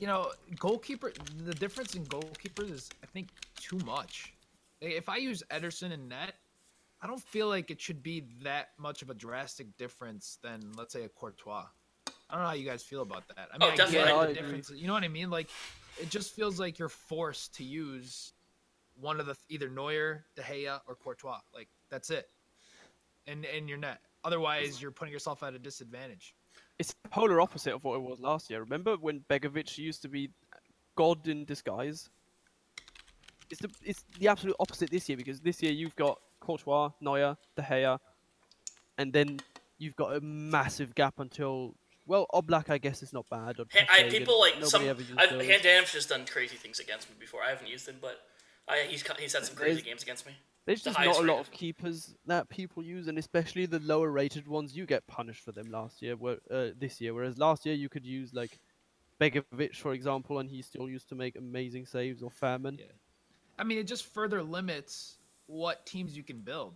[0.00, 1.12] you know, goalkeeper.
[1.44, 3.28] The difference in goalkeepers is, I think,
[3.60, 4.32] too much.
[4.80, 6.34] If I use Ederson in net,
[7.00, 10.92] I don't feel like it should be that much of a drastic difference than, let's
[10.92, 11.66] say, a Courtois.
[12.28, 13.48] I don't know how you guys feel about that.
[13.52, 14.08] I mean, Oh, I definitely.
[14.08, 14.70] get Yeah, the difference.
[14.70, 15.30] You know what I mean?
[15.30, 15.48] Like,
[16.00, 18.32] it just feels like you're forced to use
[19.00, 21.40] one of the either Neuer, De Gea, or Courtois.
[21.54, 22.28] Like that's it.
[23.26, 24.00] And and you're net.
[24.24, 26.34] Otherwise, you're putting yourself at a disadvantage.
[26.78, 28.60] It's the polar opposite of what it was last year.
[28.60, 30.30] Remember when Begovic used to be
[30.96, 32.08] God in disguise?
[33.50, 37.36] It's the it's the absolute opposite this year because this year you've got Courtois, Neuer,
[37.56, 37.98] De Gea,
[38.98, 39.38] and then
[39.78, 41.74] you've got a massive gap until
[42.06, 43.58] well, Oblak I guess is not bad.
[43.60, 44.88] Or Ha- I, people like nobody some.
[44.88, 45.46] ever used I've, those.
[45.46, 47.42] Hand Dam's just done crazy things against me before.
[47.42, 48.20] I haven't used him, but
[48.68, 50.32] I, he's he's had some crazy There's- games against me.
[50.66, 54.10] There's the just not a lot of keepers that people use, and especially the lower
[54.10, 57.14] rated ones, you get punished for them last year, where, uh, this year.
[57.14, 58.58] Whereas last year you could use like
[59.20, 62.80] Begovic, for example, and he still used to make amazing saves, or Fährmann.
[62.80, 62.86] Yeah.
[63.58, 66.74] I mean, it just further limits what teams you can build.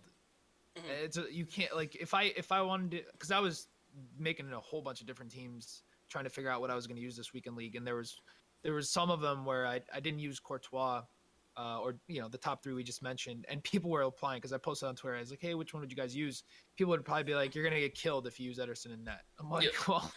[0.77, 1.03] Mhm.
[1.03, 3.67] It's a, you can't like if I if I wanted to because I was
[4.17, 6.97] making a whole bunch of different teams trying to figure out what I was going
[6.97, 8.15] to use this weekend league, and there was
[8.63, 11.03] there was some of them where I I didn't use Courtois.
[11.57, 14.53] Uh, or you know the top three we just mentioned, and people were applying because
[14.53, 15.17] I posted on Twitter.
[15.17, 16.43] I was like, "Hey, which one would you guys use?"
[16.77, 19.23] People would probably be like, "You're gonna get killed if you use Ederson in net."
[19.37, 19.71] I'm like, Yeah.
[19.89, 20.11] "Well,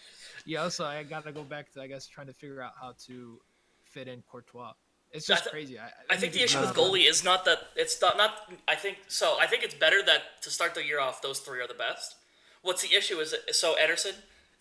[0.46, 3.40] yeah." So I gotta go back to I guess trying to figure out how to
[3.82, 4.74] fit in Courtois.
[5.10, 5.76] It's I just th- crazy.
[5.76, 8.52] I, I think the issue with goalie is not that it's not not.
[8.68, 9.36] I think so.
[9.40, 12.14] I think it's better that to start the year off, those three are the best.
[12.64, 14.14] What's the issue is that, so Ederson,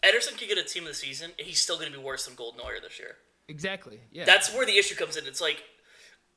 [0.04, 2.26] Ederson could get a team of the season, and he's still going to be worse
[2.26, 3.16] than Golden Neuer this year.
[3.48, 4.00] Exactly.
[4.12, 4.26] Yeah.
[4.26, 5.26] That's where the issue comes in.
[5.26, 5.64] It's like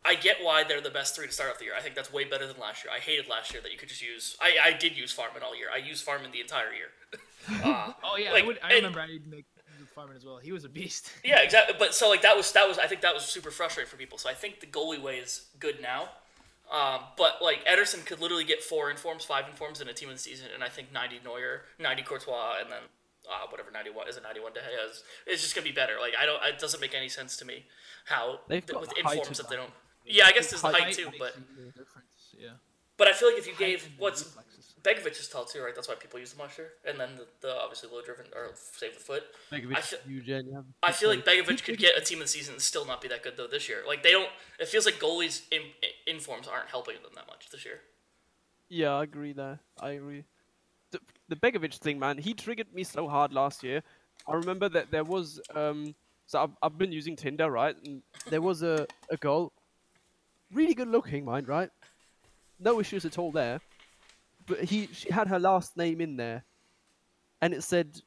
[0.05, 1.75] I get why they're the best three to start off the year.
[1.77, 2.93] I think that's way better than last year.
[2.95, 4.37] I hated last year that you could just use.
[4.41, 5.67] I, I did use Fährmann all year.
[5.75, 6.89] I used Fährmann the entire year.
[7.65, 8.59] Uh, oh yeah, like, I would.
[8.63, 9.47] I and- remember I did make
[9.97, 10.39] Fährmann as well.
[10.39, 11.11] He was a beast.
[11.25, 11.75] Yeah, exactly.
[11.79, 14.19] But so like that was that was I think that was super frustrating for people.
[14.19, 16.09] So I think the goalie way is good now.
[16.73, 20.17] Um, but like Ederson could literally get four informs, five informs in a team of
[20.17, 22.83] the season, and I think ninety Neuer, ninety Courtois, and then
[23.31, 25.05] uh, whatever ninety one is it ninety one De Gea is.
[25.27, 25.95] It's just gonna be better.
[26.01, 26.43] Like I don't.
[26.45, 27.67] It doesn't make any sense to me
[28.07, 29.71] how th- with the informs that they don't.
[30.05, 31.41] Yeah, I guess there's the Height height too, but a.
[32.39, 32.49] Yeah.
[32.97, 34.37] but I feel like if you gave what's.
[34.87, 35.75] Begovic is tall too, right?
[35.75, 38.95] That's why people use the year, and then the, the obviously low driven or save
[38.95, 39.25] the foot.
[39.51, 42.55] Begovic, feel- huge, you I feel like Begovic could get a team of the season
[42.55, 43.83] and still not be that good though this year.
[43.87, 44.29] Like they don't.
[44.61, 45.63] It feels like goalies in,
[46.07, 47.81] informs aren't helping them that much this year.
[48.69, 49.59] Yeah, I agree there.
[49.81, 50.25] I agree.
[50.93, 53.83] The, the Begovic thing, man, he triggered me so hard last year.
[54.29, 55.95] I remember that there was um.
[56.29, 57.77] So I've, I've been using Tinder, right?
[57.85, 59.53] And there was a, a girl,
[60.53, 61.71] really good looking, mind, right?
[62.59, 63.61] No issues at all there.
[64.47, 66.45] But he she had her last name in there,
[67.43, 68.01] and it said,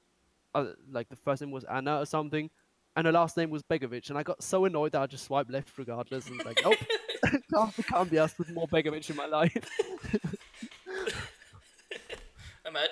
[0.55, 2.49] uh, like the first name was Anna or something,
[2.95, 5.51] and her last name was Begovic, and I got so annoyed that I just swiped
[5.51, 6.77] left regardless, and like, nope,
[7.53, 9.55] can't, can't be asked with more Begovic in my life.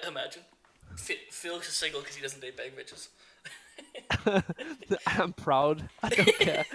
[0.08, 0.42] Imagine.
[1.30, 3.10] Felix is single because he doesn't date bitches.
[5.06, 5.88] I'm proud.
[6.02, 6.66] I don't care.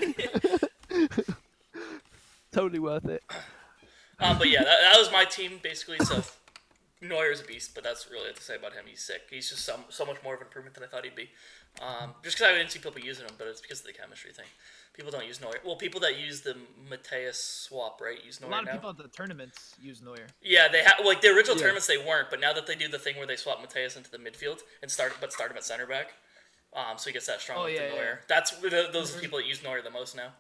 [2.53, 3.23] totally worth it.
[4.21, 5.99] Um, but yeah, that, that was my team basically.
[6.05, 6.23] So
[7.03, 8.85] Neuer's a beast, but that's really what to say about him.
[8.87, 9.23] He's sick.
[9.31, 11.29] He's just so, so much more of an improvement than I thought he'd be.
[11.81, 14.31] Um, just because I didn't see people using him, but it's because of the chemistry
[14.33, 14.47] thing.
[14.95, 15.55] People don't use Neuer.
[15.65, 16.55] Well, people that use the
[16.91, 18.73] Mateus swap, right, use Neuer A lot of now.
[18.75, 20.27] people at the tournaments use Neuer.
[20.43, 21.63] Yeah, they have like the original Yeah.
[21.63, 24.11] tournaments they weren't, but now that they do the thing where they swap Mateus into
[24.11, 26.13] the midfield and start, but start him at center back,
[26.75, 27.95] um, so he gets that strong Oh, link yeah, yeah.
[27.95, 28.21] Neuer.
[28.29, 30.35] That's the, those are the people that use Neuer the most now.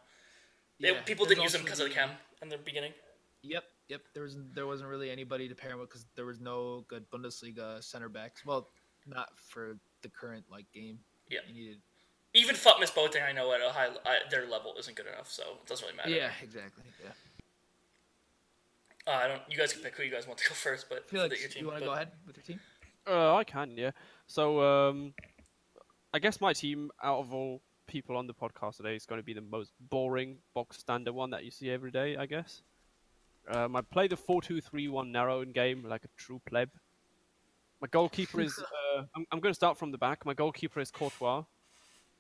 [0.78, 2.10] They, Yeah, people there's didn't use him because of the chem
[2.42, 2.92] in the beginning.
[3.40, 4.02] Yep, yep.
[4.14, 7.10] There was there wasn't really anybody to pair him with because there was no good
[7.10, 8.44] Bundesliga center backs.
[8.44, 8.68] Well,
[9.06, 10.98] not for the current like game.
[11.28, 11.40] Yeah.
[11.48, 11.78] You needed.
[12.34, 15.42] Even Futmas Boateng, I know at a high I, their level isn't good enough, so
[15.62, 16.10] it doesn't really matter.
[16.10, 16.84] Yeah, exactly.
[17.04, 17.10] Yeah.
[19.06, 19.42] Uh, I don't.
[19.50, 21.50] You guys can pick who you guys want to go first, but for Felix, your
[21.50, 21.62] team.
[21.64, 22.60] you want to but- go ahead with your team?
[23.04, 23.90] Uh, I can, yeah.
[24.28, 25.12] So, um,
[26.14, 29.24] I guess my team, out of all people on the podcast today, is going to
[29.24, 32.62] be the most boring box standard one that you see every day, I guess.
[33.48, 36.70] Um, I play the 4-2-3-1 narrow in game like a true pleb.
[37.80, 38.62] My goalkeeper is.
[38.94, 40.26] Uh, I'm, I'm going to start from the back.
[40.26, 41.44] My goalkeeper is Courtois.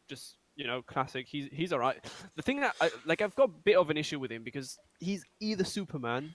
[0.08, 1.26] Just you know, classic.
[1.28, 2.02] He's he's all right.
[2.34, 4.78] The thing that I like, I've got a bit of an issue with him because
[5.00, 6.34] he's either Superman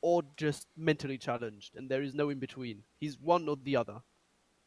[0.00, 2.82] or just mentally challenged, and there is no in between.
[2.98, 4.00] He's one or the other,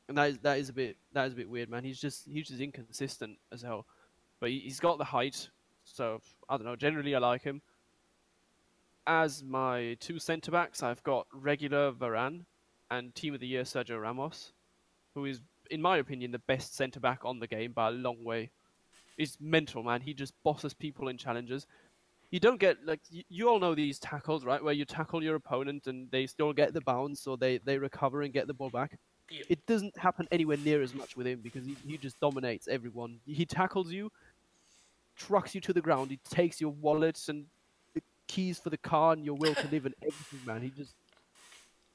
[0.08, 1.84] and that is that is a bit that is a bit weird, man.
[1.84, 3.86] He's just he's just inconsistent as hell,
[4.40, 5.50] but he, he's got the height,
[5.84, 6.76] so I don't know.
[6.76, 7.62] Generally, I like him.
[9.08, 12.46] As my two centre backs, I've got regular Varane
[12.90, 14.54] and Team of the Year Sergio Ramos,
[15.14, 18.24] who is, in my opinion, the best centre back on the game by a long
[18.24, 18.52] way.
[19.18, 20.02] He's mental, man.
[20.02, 21.68] He just bosses people in challenges
[22.32, 24.64] you don't get like you, you all know these tackles, right?
[24.64, 28.24] Where you tackle your opponent and they still get the bounce or they they recover
[28.24, 28.98] and get the ball back.
[29.30, 29.44] Yeah.
[29.50, 33.20] It doesn't happen anywhere near as much with him because he, he just dominates everyone.
[33.26, 34.12] He tackles you,
[35.16, 36.12] trucks you to the ground.
[36.12, 37.46] He takes your wallets and
[38.28, 40.62] keys for the car and your will to live and everything, man.
[40.62, 40.94] He just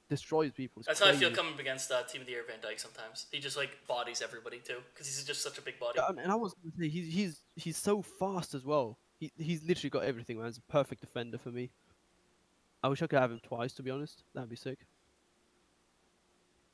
[0.08, 0.80] destroys people.
[0.80, 2.80] It's That's how I feel coming up against uh, Team of the Year Van Dijk
[2.80, 3.26] sometimes.
[3.30, 5.98] He just like bodies everybody too, because he's just such a big body.
[6.00, 8.98] Yeah, and- and I was gonna say he's he's he's so fast as well.
[9.18, 10.46] He he's literally got everything, man.
[10.46, 11.70] He's a perfect defender for me.
[12.82, 14.22] I wish I could have him twice, to be honest.
[14.34, 14.78] That'd be sick.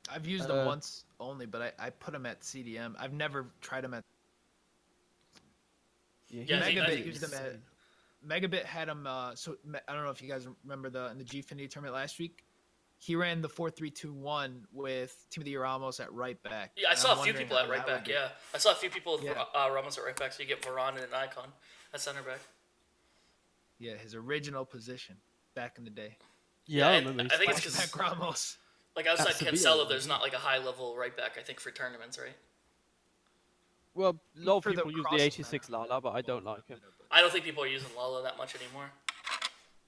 [0.09, 2.95] I've used Uh, him once only, but I, I put him at CDM.
[2.97, 4.05] I've never tried him at
[6.29, 7.55] Yeah, Yeah, I think- I Megabit used him at
[8.25, 9.05] Megabit had him.
[9.07, 12.19] Uh, so I don't know if you guys remember the in the Gfinity tournament last
[12.19, 12.43] week.
[12.99, 16.41] He ran the four three two one with Team of the Year Ramos at right
[16.43, 16.71] back.
[16.75, 18.07] Yeah, I and saw I'm a few people at right back.
[18.07, 19.43] Yeah, I saw a few people with Yeah.
[19.53, 21.49] uh, Ramos at right back, so you get Varane and an icon
[21.93, 22.39] at center back.
[23.79, 25.15] yeah, his original position
[25.53, 26.17] back in the day.
[26.65, 27.31] yeah, I remember.
[27.33, 28.57] I think it's Flashback 'cause- Ramos.
[28.95, 31.37] Like outside Sevilla, Cancelo, wasn't there's not like a high level right back.
[31.37, 32.35] I think for tournaments, right?
[33.97, 35.21] Well, a lot of For the people use the crossover.
[35.21, 36.79] 86 Lala, but I don't like him.
[37.11, 38.91] I don't think people are using Lala that much anymore.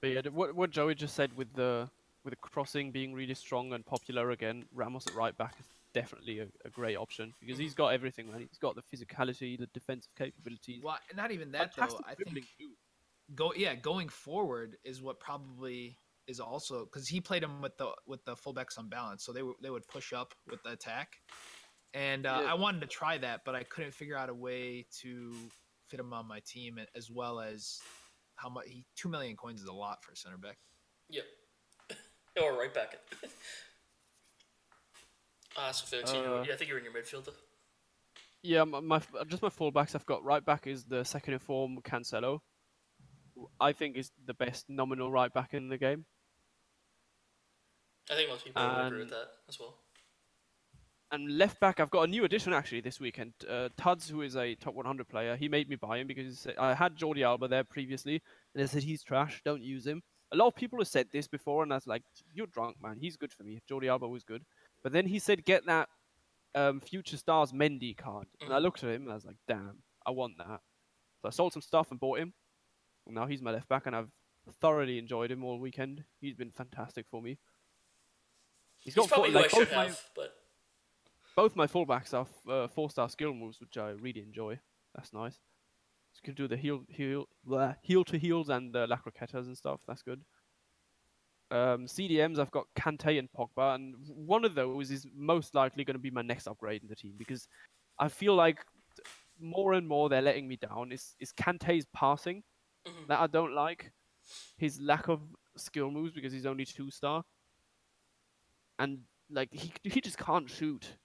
[0.01, 1.89] But yeah, what what Joey just said with the
[2.23, 6.39] with the crossing being really strong and popular again, Ramos at right back is definitely
[6.39, 8.39] a, a great option because he's got everything, man.
[8.39, 10.81] He's got the physicality, the defensive capabilities.
[10.83, 11.99] Well, not even that though.
[12.07, 12.71] I think too.
[13.35, 17.89] go yeah going forward is what probably is also because he played him with the
[18.05, 21.17] with the fullbacks on balance, so they were they would push up with the attack,
[21.93, 22.51] and uh, Yeah.
[22.51, 25.33] I wanted to try that, but I couldn't figure out a way to
[25.87, 27.79] fit him on my team a- as well as
[28.35, 30.57] how much he two million coins is a lot for a center back.
[31.09, 31.25] Yep.
[32.41, 32.95] or right back.
[35.57, 37.27] Ah, so Felix, you Uh, yeah, I think you're in your midfield.
[38.43, 39.95] Yeah, my, my just my fullbacks.
[39.95, 42.39] I've got right back is the second in form Cancelo.
[43.59, 46.05] I think is the best nominal right back in the game.
[48.09, 49.75] I think most people would agree with that as well.
[51.11, 53.33] And left back, I've got a new addition actually this weekend.
[53.49, 56.33] Uh, Tuds, who is a top 100 player, he made me buy him because he
[56.35, 58.21] said, I had Jordi Alba there previously,
[58.53, 60.03] and they said he's trash, don't use him.
[60.31, 62.03] A lot of people have said this before, and I was like,
[62.35, 62.97] "You're drunk, man.
[63.01, 63.63] He's good for me.
[63.67, 64.45] Jordi Alba was good."
[64.83, 65.89] But then he said, "Get that
[66.53, 69.81] um, Future Stars Mendy card," and I looked at him and I was like, "Damn,
[70.05, 70.61] I want that."
[71.23, 72.33] So I sold some stuff and bought him.
[73.07, 74.11] And now he's my left back, and I've
[74.61, 76.03] thoroughly enjoyed him all weekend.
[76.21, 77.39] He's been fantastic for me.
[78.77, 80.35] He's four- probably who I like, should both my- have, but
[81.39, 84.59] both my fullbacks are uh, four-star skill moves, which I really enjoy.
[84.93, 85.35] That's nice.
[86.11, 89.45] So you can do the heel, heel, bleh, heel to heels and the La Croquetas
[89.45, 89.79] and stuff.
[89.87, 90.21] That's good.
[91.51, 95.95] Um, CDMs, I've got Kanté and Pogba, and one of those is most likely going
[95.95, 97.47] to be my next upgrade in the team because
[97.97, 98.65] I feel like
[99.39, 100.91] more and more they're letting me down.
[100.91, 102.43] Is is Kanté's passing
[102.85, 103.07] Mhm.
[103.07, 103.91] that I don't like,
[104.57, 105.21] his lack of
[105.55, 107.23] skill moves because he's only two star,
[108.77, 110.97] and like he he just can't shoot.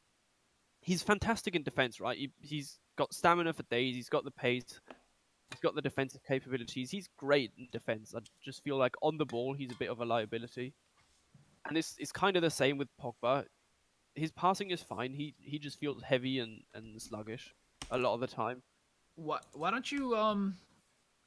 [0.85, 2.16] He's fantastic in defense, right?
[2.16, 3.97] He, he's got stamina for days.
[3.97, 4.80] He's got the pace.
[5.51, 6.91] He's got the defensive capabilities.
[6.91, 8.14] He's great in defense.
[8.14, 10.74] I just feel like on the ball, he's a bit of a liability.
[11.66, 13.47] And it's it's kind of the same with Pogba.
[14.14, 15.14] His passing is fine.
[15.14, 17.55] He he just feels heavy and, and sluggish
[17.91, 18.62] a lot of the time.
[19.16, 20.57] Why why don't you um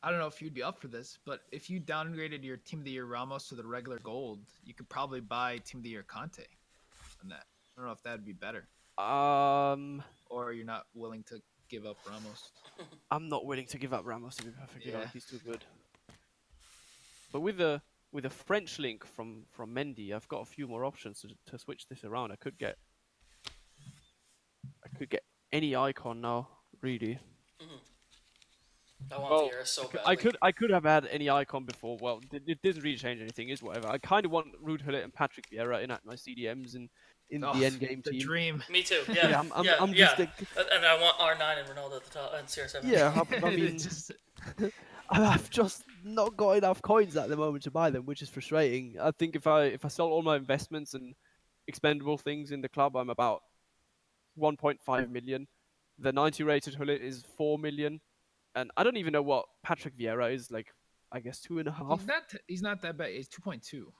[0.03, 2.79] I don't know if you'd be up for this, but if you downgraded your Team
[2.79, 5.89] of the Year Ramos to the regular gold, you could probably buy Team of the
[5.89, 6.45] Year Kanté
[7.23, 7.45] on that.
[7.75, 8.67] I don't know if that'd be better.
[8.97, 12.49] Um, Or you're not willing to give up Ramos.
[13.11, 14.97] I'm not willing to give up Ramos to be perfectly Yeah.
[14.99, 15.13] honest.
[15.13, 15.63] He's too good.
[17.31, 17.81] But with the
[18.13, 21.59] with a French link from from Mendy, I've got a few more options to to
[21.59, 22.31] switch this around.
[22.31, 22.77] I could get
[24.83, 26.47] I could get any icon now,
[26.81, 27.19] really.
[29.11, 30.11] I want Well, Vieira so I could- badly.
[30.11, 31.97] I could I could have had any icon before.
[32.01, 33.49] Well, it, it didn't really change anything.
[33.49, 33.87] Is whatever.
[33.89, 36.89] I kind of want Ruud Gullit and Patrick Vieira in at my CDMs and
[37.29, 38.19] in Oh, the end game The team.
[38.21, 38.63] dream.
[38.69, 39.01] Me too.
[39.09, 39.13] Yeah.
[39.29, 40.15] Yeah, I'm, I'm, yeah, I'm yeah.
[40.15, 42.83] just a, And I want R9 and Ronaldo at the top and CR7.
[42.83, 43.13] Yeah.
[43.15, 44.11] I, I mean, just...
[45.09, 48.95] I've just not got enough coins at the moment to buy them, which is frustrating.
[49.01, 51.15] I think if I if I sell all my investments and
[51.67, 53.41] expendable things in the club, I'm about
[54.37, 55.47] 1.5 million.
[55.99, 58.01] The 90 rated Gullit is 4 million,
[58.53, 60.67] and I don't even know what Patrick Vieira is like.
[61.09, 61.99] I guess two and a half.
[61.99, 63.11] he's not he's not that bad.
[63.11, 63.93] It's two point two.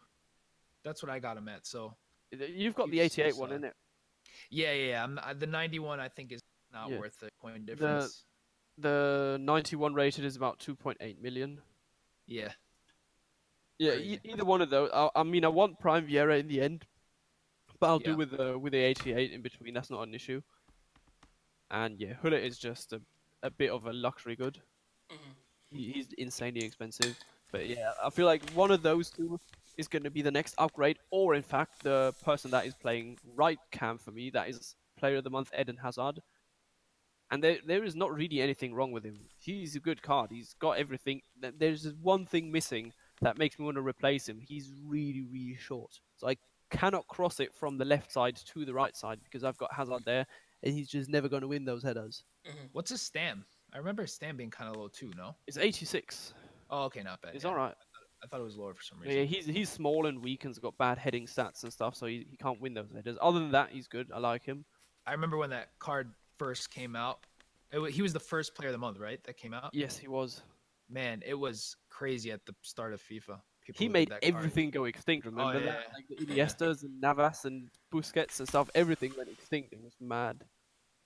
[0.83, 1.65] That's what I got him at.
[1.65, 1.95] So
[2.31, 3.55] You've got the he's so 88 one, solid.
[3.61, 3.73] in it?
[4.49, 5.03] yeah, yeah, yeah.
[5.03, 6.41] I'm not, the ninety one I think is
[6.73, 6.99] not Yeah.
[6.99, 8.23] worth the coin difference.
[8.79, 11.61] The 91 rated is about 2.8 million.
[12.27, 12.51] Yeah.
[13.79, 14.89] Yeah, e- either one of those.
[14.93, 16.85] I, I mean, I want Prime Vieira in the end,
[17.79, 18.11] but I'll Yeah.
[18.11, 19.73] do with the with the 88 in between.
[19.73, 20.41] That's not an issue.
[21.71, 23.01] And yeah, Gullit is just a,
[23.43, 24.61] a bit of a luxury good.
[25.11, 25.35] Mhm.
[25.71, 27.17] He's insanely expensive,
[27.51, 29.39] but yeah, I feel like one of those two
[29.77, 33.17] is going to be the next upgrade, or in fact, the person that is playing
[33.35, 36.21] right cam for me, that is Player of the Month Eden Hazard.
[37.29, 39.19] And there, there is not really anything wrong with him.
[39.37, 40.31] He's a good card.
[40.31, 41.21] He's got everything.
[41.57, 44.39] There's just one thing missing that makes me want to replace him.
[44.39, 45.99] He's really, really short.
[46.15, 46.37] So I
[46.71, 50.03] cannot cross it from the left side to the right side because I've got Hazard
[50.05, 50.25] there,
[50.63, 52.23] and he's just never going to win those headers.
[52.47, 52.67] Mm-hmm.
[52.71, 53.45] What's his stam?
[53.73, 55.11] I remember his stam being kind of low too.
[55.17, 55.35] No.
[55.47, 56.33] It's 86.
[56.69, 57.35] Oh, okay, not bad.
[57.35, 57.49] It's yeah.
[57.49, 57.75] all right.
[58.23, 59.17] I thought it was lower for some reason.
[59.17, 62.25] Yeah, he's he's small and weak and's got bad heading stats and stuff, so he,
[62.29, 63.17] he can't win those headers.
[63.21, 64.09] Other than that, he's good.
[64.13, 64.65] I like him.
[65.05, 67.19] I remember when that card first came out.
[67.71, 69.23] It, he was the first player of the month, right?
[69.25, 69.71] That came out.
[69.73, 70.41] Yes, he was.
[70.89, 73.39] Man, it was crazy at the start of FIFA.
[73.65, 74.35] People He made that card.
[74.35, 75.25] everything go extinct.
[75.25, 75.87] Remember oh, yeah, that?
[75.93, 78.69] Like the Iniestas and Navas and Busquets and stuff.
[78.73, 79.73] Everything went extinct.
[79.73, 80.45] It was mad.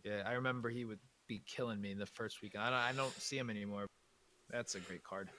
[0.04, 2.56] Yeah, I remember he would be killing me in the first week.
[2.56, 3.88] I don't, I don't see him anymore.
[4.52, 5.30] That's a great card.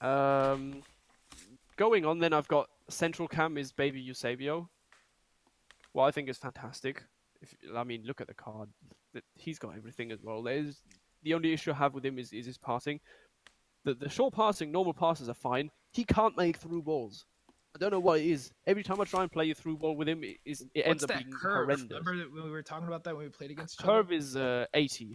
[0.00, 0.82] Um,
[1.76, 4.68] going on, then I've got central cam is Baby Eusebio.
[5.92, 7.04] Well, I think is fantastic.
[7.40, 8.68] If I mean, look at the card.
[9.34, 10.42] He's got everything as well.
[10.42, 10.82] There's
[11.22, 13.00] the only issue I have with him is, is his passing.
[13.84, 15.70] The the short passing, normal passes are fine.
[15.92, 17.24] He can't make through balls.
[17.74, 18.52] I don't know what it is.
[18.66, 21.04] Every time I try and play a through ball with him, it, is, it ends
[21.04, 21.66] up that being curve?
[21.66, 21.98] horrendous.
[22.04, 24.34] Remember that when we were talking about that when we played against each Curve is
[24.36, 25.14] uh, 80.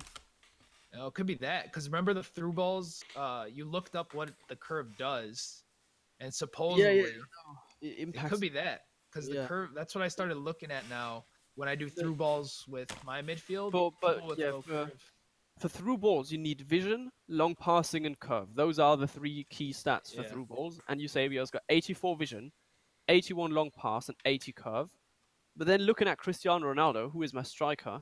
[0.96, 1.04] Other?
[1.04, 1.66] Oh, it could be that.
[1.66, 3.04] Because remember the through balls?
[3.16, 5.64] Uh, you looked up what the curve does,
[6.20, 7.16] and supposedly It
[7.82, 8.82] it impacts could be that.
[9.12, 9.48] Because the Yeah.
[9.48, 9.74] curve.
[9.74, 11.26] That's what I started looking at now
[11.56, 13.72] when I do through balls with my midfield.
[13.72, 14.92] But- but, with yeah, for-
[15.58, 18.54] for through balls, you need vision, long passing, and curve.
[18.56, 20.28] Those are the three key stats for Yeah.
[20.28, 20.82] through balls.
[20.90, 22.52] And Eusebio's got 84 vision,
[23.08, 24.90] 81 long pass, and 80 curve.
[25.56, 28.02] But then looking at Cristiano Ronaldo, who is my striker,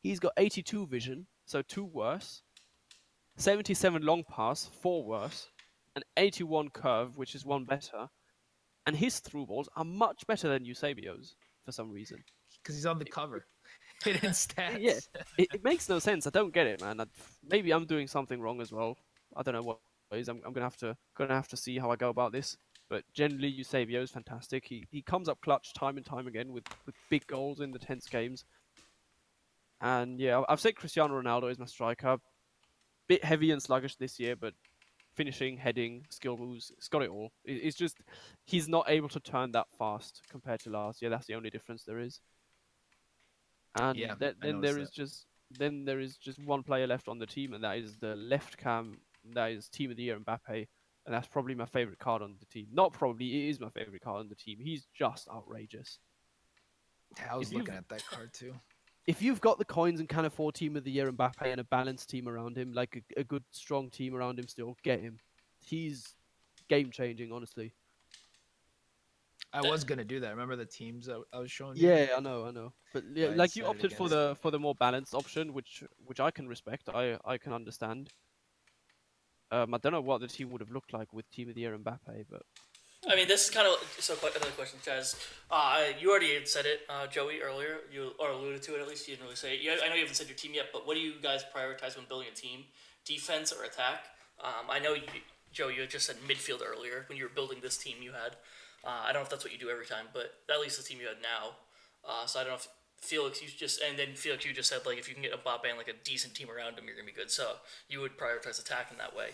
[0.00, 2.42] he's got 82 vision, so two worse,
[3.36, 5.48] 77 long pass, four worse,
[5.96, 8.08] and 81 curve, which is one better.
[8.86, 11.34] And his through balls are much better than Eusebio's
[11.64, 12.22] for some reason.
[12.62, 13.46] because he's on the cover.
[14.04, 14.78] Hidden stats.
[14.78, 15.00] Yeah.
[15.36, 16.26] it, it makes no sense.
[16.26, 17.00] I don't get it, man.
[17.00, 17.04] I,
[17.48, 18.96] maybe I'm doing something wrong as well.
[19.36, 19.78] I don't know what
[20.12, 20.28] it is.
[20.28, 22.56] I'm, I'm gonna have to gonna have to see how I go about this.
[22.88, 24.64] But generally, Eusebio is fantastic.
[24.66, 27.78] He he comes up clutch time and time again with, with big goals in the
[27.78, 28.44] tense games.
[29.80, 32.18] And yeah, I've said Cristiano Ronaldo is my striker.
[33.08, 34.54] Bit heavy and sluggish this year, but
[35.14, 37.32] finishing, heading, skill moves, it's got it all.
[37.44, 37.98] It, it's just
[38.44, 41.10] he's not able to turn that fast compared to last year.
[41.10, 42.20] That's the only difference there is.
[43.78, 47.08] And Yeah, th- then there noticed is just then there is just one player left
[47.08, 48.98] on the team, and that is the left cam.
[49.34, 50.66] That is Team of the Year Mbappe,
[51.06, 52.68] and that's probably my favorite card on the team.
[52.72, 54.58] Not probably, it is my favorite card on the team.
[54.60, 55.98] He's just outrageous.
[57.30, 58.54] I was if looking at that card too.
[59.10, 61.64] If you've got the coins and can afford Team of the Year Mbappe and a
[61.64, 65.18] balanced team around him, like a, a good strong team around him, still get him.
[65.58, 66.14] He's
[66.68, 67.74] game changing, honestly.
[69.52, 70.30] I was gonna do that.
[70.30, 71.88] Remember the teams I, I was showing you?
[71.88, 72.72] Yeah, I know, I know.
[72.92, 76.30] But yeah, like you opted for the for the more balanced option, which which I
[76.30, 76.88] can respect.
[76.88, 78.10] I I can understand.
[79.50, 81.62] Um, I don't know what the team would have looked like with Team of the
[81.62, 82.42] Year Mbappe, but
[83.08, 84.14] I mean, this is kind of so.
[84.14, 85.16] Another question, Chaz.
[85.50, 87.78] Uh, you already had said it, uh, Joey, earlier.
[87.90, 89.08] You or alluded to it at least.
[89.08, 89.62] You didn't really say it.
[89.62, 91.96] You, I know you haven't said your team yet, but what do you guys prioritize
[91.96, 92.64] when building a team?
[93.06, 94.04] Defense or attack?
[94.44, 95.02] Um, I know, you,
[95.52, 98.36] Joe, you had just said midfield earlier when you were building this team you had.
[98.84, 100.84] Uh, I don't know if that's what you do every time, but at least the
[100.84, 101.56] team you had now.
[102.06, 102.68] Uh, so I don't know if
[103.00, 105.38] Felix, you just and then Felix, you just said like if you can get a
[105.38, 107.30] Mbappe and like a decent team around him, you're gonna be good.
[107.30, 107.56] So
[107.88, 109.30] you would prioritize attack in that way.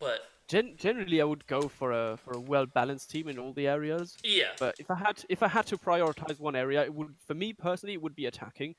[0.00, 3.52] But gen- generally I would go for a for a well balanced team in all
[3.52, 4.16] the areas.
[4.24, 7.34] yeah, But if I had if I had to prioritize one area, it would for
[7.34, 8.74] me personally it would be attacking,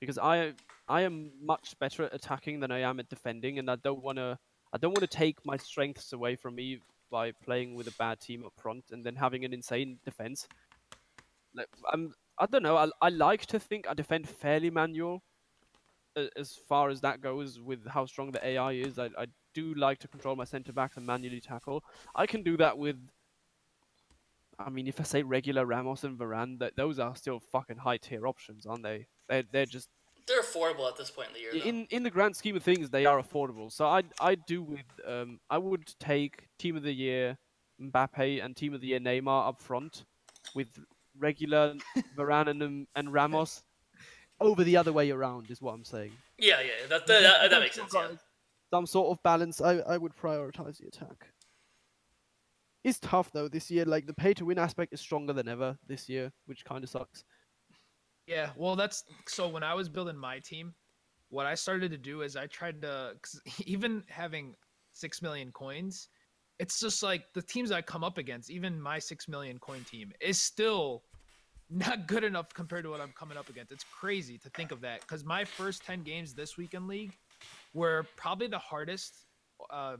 [0.00, 0.54] because I
[0.88, 4.18] I am much better at attacking than I am at defending, and I don't want
[4.18, 4.38] to
[4.72, 8.20] I don't want to take my strengths away from me by playing with a bad
[8.20, 10.48] team up front and then having an insane defense.
[11.54, 12.76] Like, I'm I don't know.
[12.76, 15.22] I I like to think I defend fairly manual.
[16.36, 19.98] As far as that goes, with how strong the AI is, I, I do like
[20.00, 21.82] to control my centre backs and manually tackle.
[22.14, 22.96] I can do that with
[24.58, 27.96] I mean, if I say regular Ramos and Varane, that those are still fucking high
[27.96, 29.06] tier options, aren't they?
[29.28, 29.88] They're they're just
[30.26, 31.52] they're affordable at this point in the year.
[31.52, 31.68] Though.
[31.68, 33.72] in in the grand scheme of things, they are affordable.
[33.72, 37.38] So I I do with um I would take team of the year
[37.80, 40.04] Mbappe and team of the year Neymar up front,
[40.54, 40.78] with
[41.18, 41.74] regular
[42.16, 43.62] Varane and and Ramos
[44.42, 46.12] over the other way around is what I'm saying.
[46.38, 47.92] yeah, yeah, that that, that, that makes sense.
[47.94, 48.08] Yeah.
[48.72, 49.60] Some sort of balance.
[49.60, 51.28] I I would prioritize the attack.
[52.84, 53.84] It's tough though this year.
[53.84, 56.90] Like the pay to win aspect is stronger than ever this year, which kind of
[56.90, 57.24] sucks.
[58.26, 60.74] Yeah, well, that's so when I was building my team,
[61.28, 64.54] what I started to do is I tried to, cause even having
[64.92, 66.08] six million coins,
[66.58, 70.12] it's just like the teams I come up against, even my six million coin team,
[70.20, 71.02] is still
[71.72, 73.72] not good enough compared to what I'm coming up against.
[73.72, 77.16] It's crazy to think of that because my first 10 games this weekend league
[77.74, 79.26] were probably the hardest
[79.70, 79.96] uh,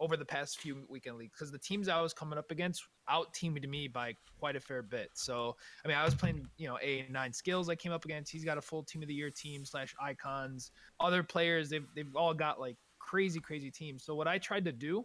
[0.00, 3.32] over the past few weekend leagues because the teams I was coming up against out
[3.32, 5.10] teamed me by quite a fair bit.
[5.14, 8.30] So, I mean, I was playing, you know, A nine skills I came up against.
[8.30, 10.70] He's got a full team of the year team slash icons.
[11.00, 14.04] Other players, they've they've all got like crazy, crazy teams.
[14.04, 15.04] So what I tried to do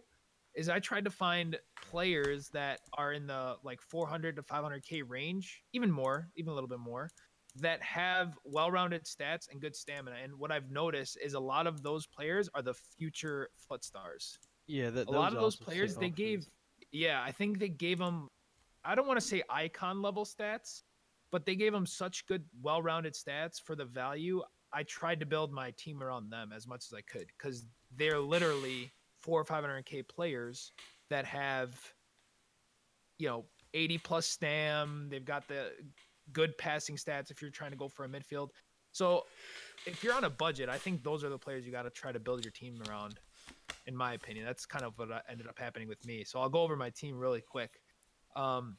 [0.54, 1.58] is I tried to find
[1.90, 6.68] players that are in the like 400 to 500k range, even more, even a little
[6.68, 7.10] bit more,
[7.56, 10.16] that have well-rounded stats and good stamina.
[10.22, 14.38] And what I've noticed is a lot of those players are the future foot stars
[14.66, 16.46] Yeah, that, a lot of those players they gave
[16.92, 18.28] yeah i think they gave them
[18.84, 20.82] i don't want to say icon level stats
[21.30, 24.42] but they gave them such good well-rounded stats for the value
[24.72, 28.18] i tried to build my team around them as much as i could because they're
[28.18, 28.90] literally
[29.20, 30.72] four or 500k players
[31.08, 31.74] that have
[33.18, 33.44] you know
[33.74, 35.72] 80 plus stam they've got the
[36.32, 38.48] good passing stats if you're trying to go for a midfield
[38.92, 39.24] so
[39.86, 42.12] if you're on a budget i think those are the players you got to try
[42.12, 43.18] to build your team around
[43.86, 44.44] in my opinion.
[44.44, 46.24] That's kind of what ended up happening with me.
[46.24, 47.80] So I'll go over my team really quick.
[48.36, 48.76] Um,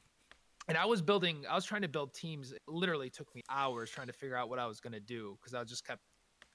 [0.68, 2.52] and I was building, I was trying to build teams.
[2.52, 5.36] It literally took me hours trying to figure out what I was going to do
[5.40, 6.02] because I just kept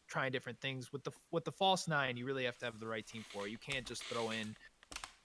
[0.08, 0.91] trying different things.
[0.91, 3.47] With the with the false nine, you really have to have the right team for
[3.47, 3.51] it.
[3.51, 4.55] You can't just throw in,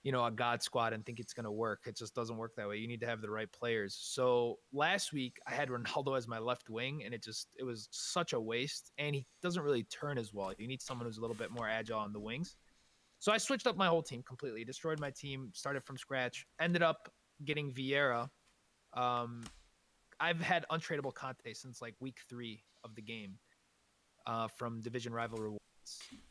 [0.03, 1.81] you know, a god squad and think it's going to work.
[1.85, 2.77] It just doesn't work that way.
[2.77, 3.97] You need to have the right players.
[3.99, 7.87] So last week I had Ronaldo as my left wing, and it just it was
[7.91, 8.91] such a waste.
[8.97, 10.51] And he doesn't really turn as well.
[10.57, 12.55] You need someone who's a little bit more agile on the wings.
[13.19, 16.83] So I switched up my whole team completely, destroyed my team, started from scratch, ended
[16.83, 17.09] up
[17.45, 18.29] getting Vieira.
[18.93, 19.45] Um,
[20.19, 23.37] I've had untradeable Kanté since like week three of the game
[24.25, 25.59] uh, from Division Rival Rewards.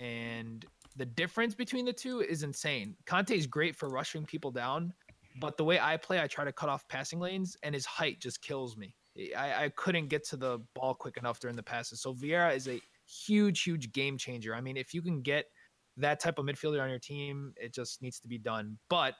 [0.00, 0.64] And
[0.96, 2.96] the difference between the two is insane.
[3.06, 4.92] Kanté is great for rushing people down,
[5.40, 8.20] but the way I play, I try to cut off passing lanes, and his height
[8.20, 8.94] just kills me.
[9.36, 12.00] I, I couldn't get to the ball quick enough during the passes.
[12.00, 14.54] So Vieira is a huge, huge game changer.
[14.54, 15.46] I mean, if you can get
[15.98, 18.78] that type of midfielder on your team, it just needs to be done.
[18.88, 19.14] But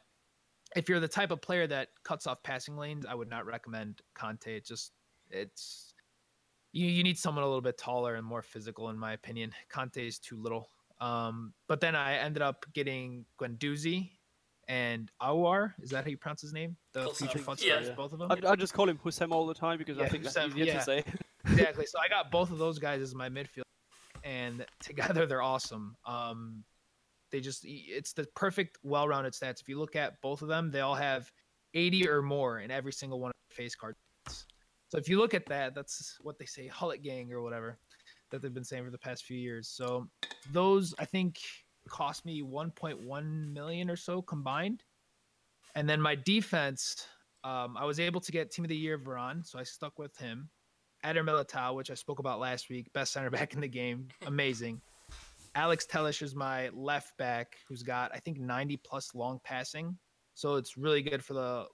[0.75, 4.01] if you're the type of player that cuts off passing lanes, I would not recommend
[4.17, 4.49] Kanté.
[4.57, 4.93] It just
[5.31, 5.92] it's
[6.73, 9.53] you you need someone a little bit taller and more physical, in my opinion.
[9.73, 10.69] Kanté is too little.
[11.01, 14.11] Um, but then I ended up getting Guendouzi
[14.69, 15.73] and Aouar.
[15.83, 16.77] Is that how you pronounce his name?
[16.93, 17.45] The Close future enough.
[17.59, 17.81] foot Yeah.
[17.97, 18.31] both of them.
[18.31, 20.51] I, I just call him Houssem all the time because I Yeah, think that's Houssem,
[20.51, 20.79] easier yeah.
[20.79, 21.05] to say.
[21.47, 21.87] exactly.
[21.87, 23.63] So I got both of those guys as my midfield,
[24.23, 25.97] and together they're awesome.
[26.07, 26.63] Um,
[27.33, 29.61] they just it's the perfect, well-rounded stats.
[29.61, 31.31] If you look at both of them, they all have
[31.75, 33.97] 80 or more in every single one of the face cards.
[34.93, 37.79] So if you look at that, that's what they say, Gullit Gang or whatever
[38.31, 39.67] that they've been saying for the past few years.
[39.67, 40.07] So
[40.53, 41.39] those I think
[41.89, 44.85] cost me 1.1 million or so combined.
[45.75, 47.07] And then my defense,
[47.43, 50.15] Um, I was able to get Team of the Year Varane, so I stuck with
[50.19, 50.51] him.
[51.05, 54.79] Eder Militao, which I spoke about last week, best center back in the game, amazing.
[55.55, 59.97] Alex Telles is my left back, who's got I think 90 plus long passing,
[60.35, 61.67] so it's really good for the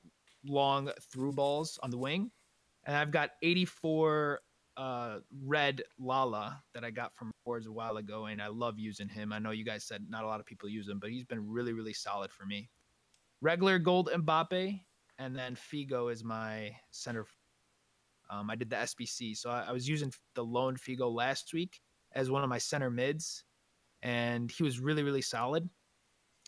[0.47, 2.31] long through balls on the wing.
[2.89, 4.41] And I've got 84
[4.79, 9.09] uh, red Lala that I got from Fords a while ago, and I love using
[9.11, 9.31] him.
[9.31, 11.47] I know you guys said not a lot of people use him, but he's been
[11.47, 12.71] really, really solid for me.
[13.43, 14.81] Regular gold Mbappe,
[15.19, 17.27] and then Figo is my center.
[18.31, 21.83] Um, I did the SBC, so I, I was using the loan Figo last week
[22.15, 23.45] as one of my center mids,
[24.03, 25.69] and he was really, really solid.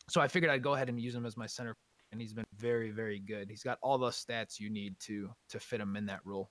[0.09, 1.77] So I figured I'd go ahead and use him as my center,
[2.13, 3.49] and he's been very, very good.
[3.49, 6.51] He's got all the stats you need to to fit him in that role.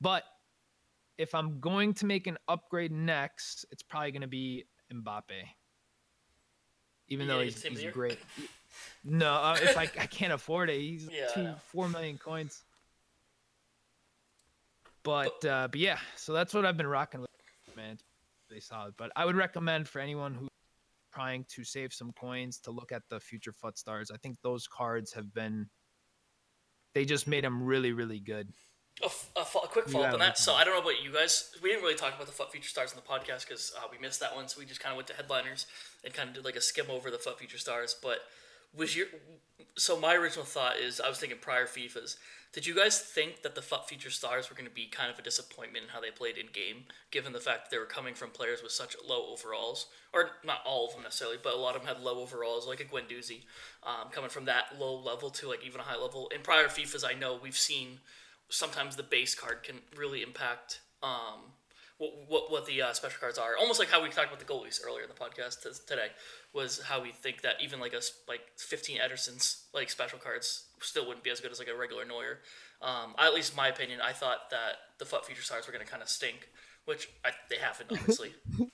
[0.00, 0.24] But
[1.18, 5.22] if I'm going to make an upgrade next, it's probably going to be Mbappe.
[7.08, 8.18] Even though Yeah, he's, he's great.
[9.04, 12.64] No, uh, if I, I can't afford it, he's Yeah, two four million coins.
[15.02, 17.30] But uh, but yeah, so that's what I've been rocking with,
[17.76, 17.92] man.
[17.92, 18.02] It's
[18.48, 18.94] really solid.
[18.96, 20.48] But I would recommend for anyone who's
[21.12, 24.10] trying to save some coins to look at the future foot stars.
[24.10, 25.68] I think those cards have been.
[26.94, 28.48] They just made them really really good.
[29.02, 30.38] A, f- a fo- a quick follow up have on that.
[30.38, 31.50] So I don't know about you guys.
[31.62, 33.98] We didn't really talk about the FUT Future Stars in the podcast because uh, we
[33.98, 34.48] missed that one.
[34.48, 35.66] So we just kind of went to headliners
[36.04, 37.96] and kind of did like a skim over the FUT Future Stars.
[38.00, 38.18] But
[38.76, 39.06] was your
[39.76, 42.16] so my original thought is I was thinking prior FIFA's.
[42.52, 45.18] Did you guys think that the FUT Future Stars were going to be kind of
[45.18, 48.14] a disappointment in how they played in game, given the fact that they were coming
[48.14, 51.76] from players with such low overalls, or not all of them necessarily, but a lot
[51.76, 53.44] of them had low overalls, like a Guendouzi,
[53.84, 56.30] um, coming from that low level to like even a high level.
[56.34, 58.00] In prior FIFA's, I know we've seen
[58.50, 61.52] sometimes the base card can really impact um,
[62.02, 63.56] what, what, what the uh, special cards are.
[63.58, 66.08] Almost like how we talked about the goalies earlier in the podcast t- today,
[66.52, 71.06] was how we think that even like a like 15 Ederson's like special cards still
[71.06, 72.40] wouldn't be as good as like a regular Neuer.
[72.80, 75.90] Um, at least my opinion, I thought that the FUT future stars were going to
[75.90, 76.48] kind of stink,
[76.86, 78.34] which I, they haven't obviously.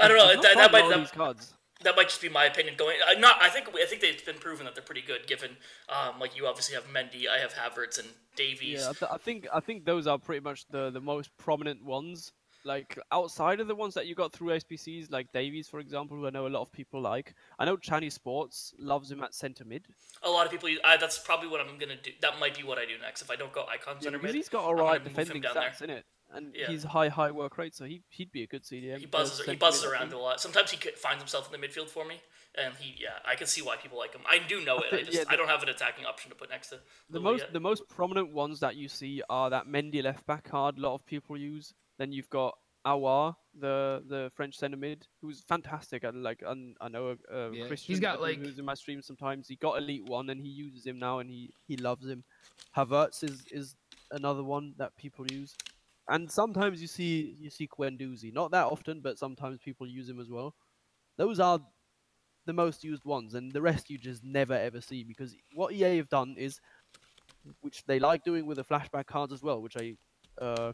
[0.00, 0.40] I don't know.
[0.40, 1.52] That, that might that, these cards.
[1.82, 2.98] That might just be my opinion going.
[3.08, 3.36] I'm not.
[3.40, 5.26] I think I think they've been proven that they're pretty good.
[5.26, 5.56] Given
[5.88, 8.80] um, like you obviously have Mendy, I have Havertz and Davies.
[8.80, 11.82] Yeah, I, th- I think I think those are pretty much the the most prominent
[11.84, 12.32] ones.
[12.62, 16.26] Like outside of the ones that you got through SBCs, like Davies, for example, who
[16.26, 17.32] I know a lot of people like.
[17.58, 19.86] I know Chinese Sports loves him at centre mid.
[20.22, 20.68] A lot of people.
[20.84, 22.10] I, that's probably what I'm gonna do.
[22.20, 24.28] That might be what I do next if I don't go icon Yeah, center because
[24.28, 24.34] mid.
[24.34, 25.70] he's got alright him defending down there.
[25.70, 26.68] stats in it, and Yeah.
[26.68, 28.98] he's high high work rate, so he he'd be a good CDM.
[29.00, 29.44] He buzzes.
[29.44, 30.40] He buzzes around a lot.
[30.40, 32.20] Sometimes he finds himself in the midfield for me,
[32.54, 32.94] and he.
[33.02, 34.22] Yeah, I can see why people like him.
[34.28, 34.92] I do know it.
[34.92, 37.32] I just yeah, I don't have an attacking option to put next to The Louis
[37.32, 37.52] most yet.
[37.52, 40.78] the most prominent ones that you see are that Mendy left back card.
[40.78, 41.74] A lot of people use.
[41.98, 42.56] Then you've got
[42.86, 46.02] Aouar, the the French centre mid, who's fantastic.
[46.04, 48.74] And like and I know uh, Yeah, he's Christian got, who- like- who's in my
[48.74, 49.48] stream sometimes.
[49.48, 52.24] He got elite one and he uses him now and he he loves him.
[52.76, 53.76] Havertz is is
[54.12, 55.54] another one that people use.
[56.10, 58.32] And sometimes you see you see Guendouzi.
[58.32, 60.54] Not that often, but sometimes people use him as well.
[61.16, 61.60] Those are
[62.46, 65.96] the most used ones, and the rest you just never ever see because what EA
[65.98, 66.60] have done is,
[67.60, 69.94] which they like doing with the flashback cards as well, which I
[70.40, 70.72] uh,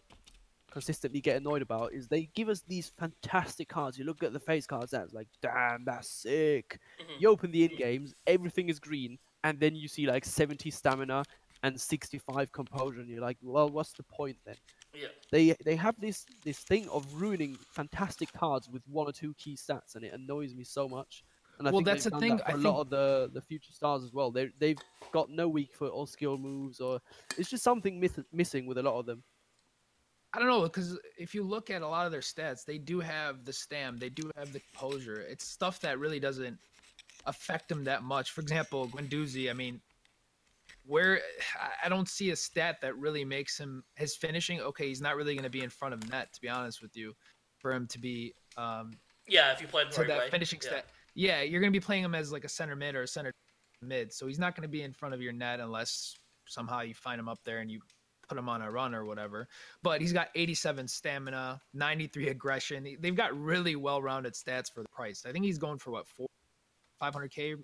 [0.70, 3.98] consistently get annoyed about, is they give us these fantastic cards.
[3.98, 6.78] You look at the face cards, that's like, damn, that's sick.
[7.00, 7.20] Mhm.
[7.20, 11.24] You open the in games, everything is green, and then you see like 70 stamina
[11.62, 14.56] and 65 composure, and you're like, well, what's the point then?
[14.96, 15.08] Yeah.
[15.30, 19.56] They they have this this thing of ruining fantastic cards with one or two key
[19.56, 21.24] stats, and it annoys me so much.
[21.58, 23.42] And I Well, think that's the thing, that for I a lot of the the
[23.42, 24.30] future stars as well.
[24.30, 24.78] They they've
[25.12, 27.00] got no weak foot or skill moves, or
[27.36, 29.24] it's just something myth- missing with a lot of them.
[30.32, 33.00] I don't know because if you look at a lot of their stats, they do
[33.00, 35.20] have the stam, they do have the composure.
[35.20, 36.58] It's stuff that really doesn't
[37.26, 38.30] affect them that much.
[38.32, 39.80] For example, Guendouzi, I mean,
[40.86, 41.20] where
[41.84, 44.60] I- don't see a stat that really makes him his finishing.
[44.60, 46.96] Okay, he's not really going to be in front of net, to be honest with
[46.96, 47.14] you,
[47.58, 48.92] for him to be um,
[49.26, 50.30] Yeah, if you play him to that way.
[50.30, 50.68] finishing yeah.
[50.68, 50.86] stat.
[51.14, 53.32] Yeah, you're going to be playing him as like a center mid or a center
[53.82, 56.16] mid, so he's not going to be in front of your net unless
[56.46, 57.80] somehow you find him up there and you
[58.28, 59.48] put him on a run or whatever.
[59.82, 62.96] But he's got 87 stamina, 93 aggression.
[63.00, 65.24] They've got really well-rounded stats for the price.
[65.26, 66.26] I think he's going for what four,
[67.02, 67.56] 500k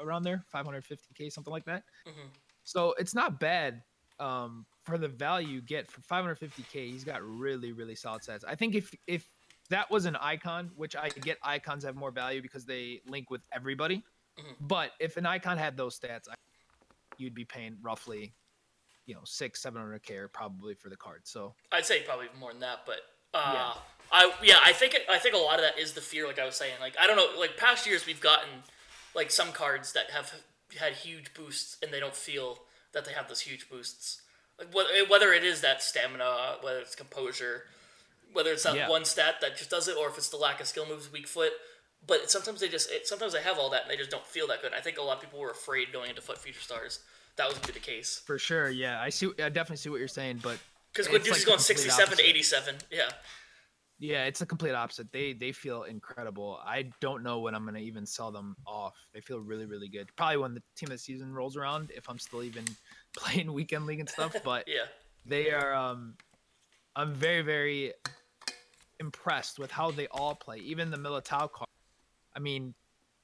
[0.00, 1.82] around there, 550k, something like that.
[2.06, 2.30] Mhm.
[2.68, 3.82] So it's not bad
[4.20, 6.90] um, for the value you get for 550k.
[6.92, 8.44] He's got really, really solid stats.
[8.46, 9.26] I think if if
[9.70, 13.40] that was an icon, which I get icons have more value because they link with
[13.54, 14.04] everybody.
[14.38, 14.54] Mhm.
[14.60, 16.34] But if an icon had those stats, I,
[17.16, 18.34] you'd be paying roughly,
[19.06, 21.22] you know, six, seven hundred k probably for the card.
[21.24, 22.98] So I'd say probably more than that, but
[23.32, 23.72] uh, Yeah.
[24.12, 26.38] I yeah, I think it, I think a lot of that is the fear, like
[26.38, 26.74] I was saying.
[26.80, 28.62] Like I don't know, like past years we've gotten
[29.14, 30.34] like some cards that have
[30.76, 32.58] had huge boosts and they don't feel
[32.92, 34.22] that they have those huge boosts.
[34.58, 37.64] Like whether eh, whether it is that stamina, whether it's composure,
[38.32, 38.88] whether it's that Yeah.
[38.88, 41.26] one stat that just does it, or if it's the lack of skill moves, weak
[41.28, 41.52] foot.
[42.06, 44.46] But sometimes they just it, sometimes they have all that and they just don't feel
[44.48, 44.72] that good.
[44.74, 47.00] I think a lot of people were afraid going into FUT Future Stars.
[47.36, 49.00] That was be the case For sure, yeah.
[49.00, 49.26] I see.
[49.38, 50.58] I definitely see what you're saying, but
[50.92, 52.76] because Guendouzi's like going complete sixty-seven to eighty-seven.
[52.90, 53.10] Yeah,
[53.98, 55.10] yeah, it's the complete opposite.
[55.10, 56.60] They they feel incredible.
[56.64, 58.94] I don't know when I'm gonna even sell them off.
[59.12, 60.08] They feel really really good.
[60.16, 62.64] Probably when the team of the season rolls around, if I'm still even
[63.16, 64.36] playing weekend league and stuff.
[64.44, 64.84] But yeah.
[65.26, 65.74] they are.
[65.74, 66.14] Um,
[66.94, 67.92] I'm very very
[69.00, 70.58] impressed with how they all play.
[70.58, 71.68] Even the Militao card.
[72.36, 72.74] I mean,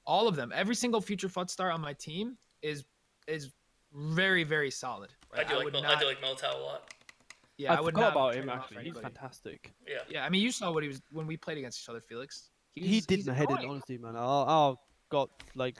[0.07, 0.53] all of them.
[0.55, 2.85] Every single future foot star on my team is
[3.29, 3.51] is
[3.93, 5.11] very very solid.
[5.33, 5.49] I right?
[5.49, 6.94] do like Mil- I do like Militao a lot.
[7.57, 8.85] Yeah, I, I, would forgot not about him actually.
[8.85, 9.73] He's fantastic.
[9.87, 9.99] Yeah.
[10.09, 12.51] Yeah, I mean, you saw what he was when we played against each other, Felix.
[12.75, 14.17] he didn't my head in, honestly, man.
[14.17, 14.75] I, I
[15.11, 15.77] got like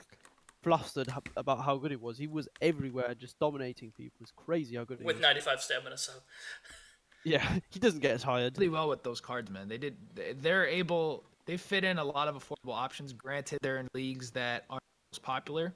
[0.63, 2.17] flustered about how good it was.
[2.17, 4.17] He was everywhere, just dominating people.
[4.21, 6.13] It's crazy how good he With ninety-five stamina, so
[7.25, 8.55] Yeah, he doesn't get as tired.
[8.57, 9.67] really well with those cards, man.
[9.67, 9.97] They did.
[10.13, 11.23] they- They're able.
[11.45, 13.13] They fit in a lot of affordable options.
[13.13, 15.75] Granted, they're in leagues that aren't most popular.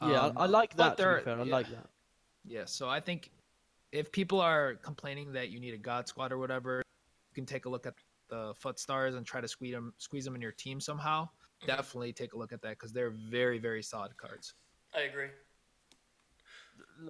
[0.00, 0.96] Yeah, Um, I, I like that.
[0.96, 1.52] To they're- be fair, I yeah.
[1.52, 1.86] like that.
[2.46, 3.30] Yeah, so I think
[3.92, 7.66] if people are complaining that you need a God Squad or whatever, you can take
[7.66, 7.94] a look at
[8.28, 11.28] the Foot Stars and try to squeeze them, squeeze them in your team somehow.
[11.66, 14.54] Definitely take a look at that because they're very, very solid cards.
[14.96, 15.28] I agree.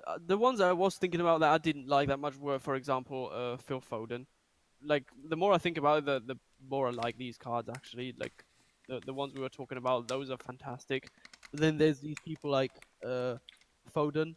[0.07, 2.75] Uh, The ones I was thinking about that I didn't like that much were, for
[2.75, 4.27] example, uh, Phil Foden.
[4.85, 6.37] Like the more I think about it, the the
[6.69, 7.69] more I like these cards.
[7.69, 8.45] Actually, like
[8.89, 11.09] the the ones we were talking about, those are fantastic.
[11.53, 12.73] But then there's these people like
[13.07, 13.37] uh,
[13.95, 14.35] Foden,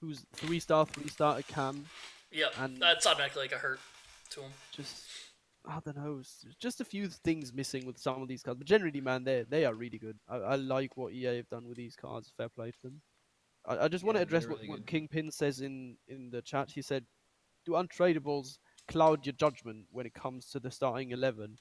[0.00, 1.86] who's three star, three star cam.
[2.30, 3.80] Yep, And- that's automatically like a hurt
[4.30, 4.50] to him.
[4.72, 5.04] Just
[5.66, 6.22] I don't know,
[6.58, 8.58] just a few things missing with some of these cards.
[8.58, 10.18] But generally, man, they they are really good.
[10.28, 12.32] I, I like what EA have done with these cards.
[12.36, 13.02] Fair play to them.
[13.66, 14.86] I, I just want to address they're what, what.
[14.86, 16.70] Kingpin says in in the chat.
[16.70, 17.04] He said,
[17.66, 21.58] "Do untradables cloud your judgment when it comes to the starting eleven?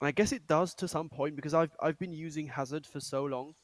[0.00, 3.00] And I guess it does to some point because I've I've been using Hazard for
[3.00, 3.54] so long.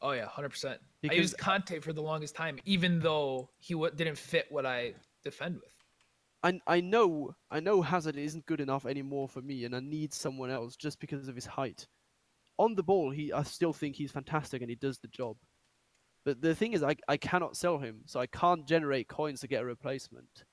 [0.00, 0.80] Oh yeah, hundred percent.
[1.08, 4.94] I used Kanté for the longest time, even though he w- didn't fit what I
[5.24, 5.72] defend with.
[6.42, 10.14] I I know I know Hazard isn't good enough anymore for me, and I need
[10.14, 11.86] someone else just because of his height.
[12.58, 15.36] On the ball, he I still think he's fantastic and he does the job.
[16.24, 19.48] But the thing is, I I cannot sell him, so I can't generate coins to
[19.48, 20.44] get a replacement.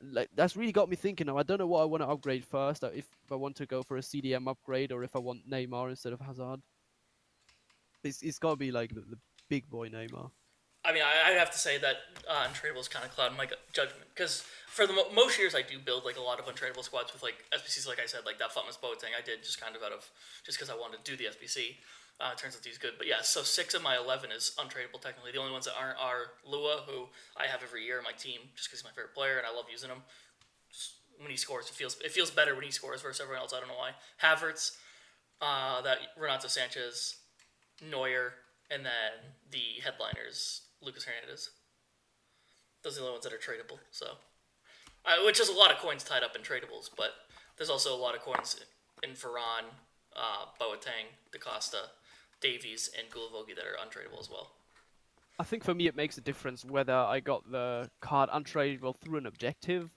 [0.00, 1.28] Like that's really got me thinking.
[1.28, 2.82] Now I don't know what I want to upgrade first.
[2.82, 5.90] uh, If I want to go for a CDM upgrade or if I want Neymar
[5.90, 6.60] instead of Hazard.
[8.04, 10.30] It's it's got to be like the, the big boy Neymar.
[10.84, 11.96] I mean, I, I'd have to say that
[12.28, 15.78] uh, untradables kind of cloud my judgment because for the mo- most years I do
[15.78, 18.50] build like a lot of untradable squads with like SBCs, like I said, like that
[18.50, 20.10] Futmas boat thing I did just kind of out of
[20.44, 21.76] just because I wanted to do the SBC.
[22.20, 23.22] Uh, turns out he's good, but yeah.
[23.22, 25.30] So six of my eleven is untradable technically.
[25.32, 28.40] The only ones that aren't are Lua, who I have every year in my team
[28.56, 30.02] just because he's my favorite player and I love using him.
[31.18, 33.54] When he scores, it feels it feels better when he scores versus everyone else.
[33.54, 33.92] I don't know why.
[34.22, 34.72] Havertz,
[35.40, 37.16] uh, that Renato Sanches,
[37.80, 38.34] Neuer,
[38.70, 41.50] and then the headliners, Lucas Hernandez.
[42.82, 43.78] Those are the only ones that are tradable.
[43.90, 44.06] So,
[45.04, 47.10] uh, which is a lot of coins tied up in tradables, but
[47.56, 48.58] there's also a lot of coins
[49.02, 49.70] in Fährmann,
[50.16, 51.90] uh, Boateng, DaCosta,
[52.40, 54.52] Davies, and Guilavogui that are untradable as well.
[55.38, 59.18] I think for me it makes a difference whether I got the card untradable through
[59.18, 59.90] an objective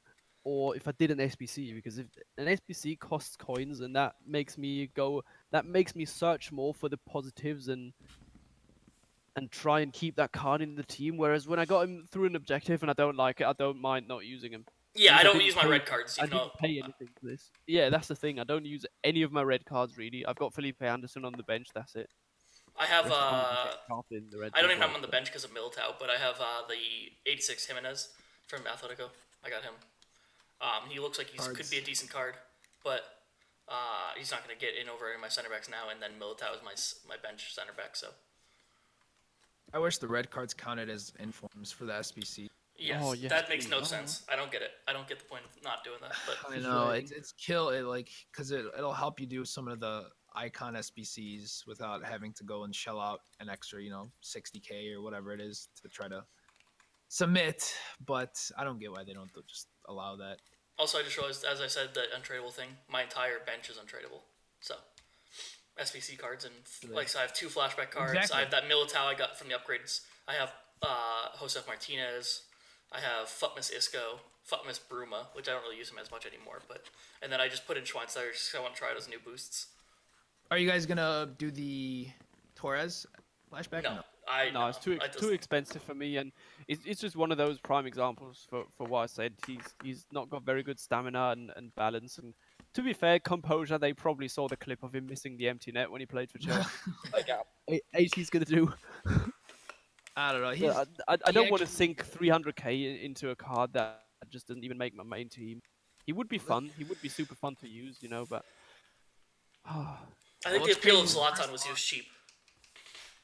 [0.43, 2.07] or if I did an SBC because if
[2.37, 5.23] an SBC costs coins and that makes me go
[5.55, 7.93] that makes me search more for the positives and
[9.37, 12.25] and try and keep that card in the team whereas when I got him through
[12.25, 14.65] an objective and I don't like it I don't mind not using him.
[14.93, 16.17] Yeah, I don't didn't use my pay- red cards.
[16.19, 17.51] I Even though, didn't pay anything for this.
[17.67, 18.39] Yeah, that's the thing.
[18.39, 20.25] I don't use any of my red cards really.
[20.25, 21.67] I've got Felipe Anderson on the bench.
[21.73, 22.09] That's it.
[22.77, 23.05] I have.
[23.05, 25.51] Rest Uh, in the red I don't even have him on the bench because of
[25.51, 26.75] Militao, but I have uh, the
[27.25, 28.09] 86 Jimenez
[28.47, 29.09] from Atletico.
[29.43, 29.73] I got him.
[30.59, 32.35] Um, he looks like he could be a decent card,
[32.83, 33.03] but
[34.15, 35.89] uh, he's not going to get in over any of my center backs now.
[35.91, 36.73] And then Militao is my
[37.07, 37.95] my bench center back.
[37.95, 38.07] So
[39.73, 42.47] I wish the red cards counted as informs for the SBC.
[42.77, 43.83] yes, Oh, yes, that makes no please.
[43.83, 43.97] Oh.
[43.97, 44.23] sense.
[44.31, 44.71] I don't get it.
[44.87, 46.13] I don't get the point of not doing that.
[46.25, 49.67] But I know it's it's kill it like because it it'll help you do some
[49.67, 54.11] of the icon SBCs without having to go and shell out an extra you know
[54.23, 56.23] 60k or whatever it is to try to
[57.07, 57.73] submit.
[58.05, 60.37] But I don't get why they don't just allow that.
[60.77, 62.69] Also, I just realized, as I said, the untradeable thing.
[62.89, 64.21] My entire bench is untradeable.
[64.59, 64.75] So
[65.79, 66.53] SBC cards and
[66.93, 68.13] like so I have two flashback cards.
[68.13, 68.37] Exactly.
[68.37, 70.01] I have that Militao I got from the upgrades.
[70.27, 70.51] I have
[70.81, 72.41] uh, Josef Martinez.
[72.91, 74.19] I have Futmas Isco,
[74.49, 76.61] Futmas Bruma, which I don't really use him as much anymore.
[76.67, 76.83] But
[77.21, 79.19] and then I just put in Schweinsteiger just 'cause I want to try those new
[79.19, 79.67] boosts.
[80.51, 82.07] Are you guys gonna do the
[82.55, 83.05] Torres
[83.51, 83.83] flashback?
[83.83, 86.31] No, I no, it's too I ex- too expensive for me, and
[86.67, 89.33] it's, it's just one of those prime examples for, for what I said.
[89.45, 92.17] He's he's not got very good stamina and, and balance.
[92.17, 92.33] And
[92.73, 93.77] to be fair, composure.
[93.77, 96.37] They probably saw the clip of him missing the empty net when he played for
[96.39, 96.69] Chelsea.
[97.13, 98.73] like, yeah, he's gonna do.
[100.17, 100.51] I don't know.
[100.51, 104.63] He's, I, I, I don't want to sink 300k into a card that just doesn't
[104.63, 105.61] even make my main team.
[106.05, 106.71] He would be fun.
[106.77, 108.45] He would be super fun to use, you know, but.
[109.65, 111.07] I think Well, the appeal of.
[111.07, 112.05] Zlatan was he was cheap.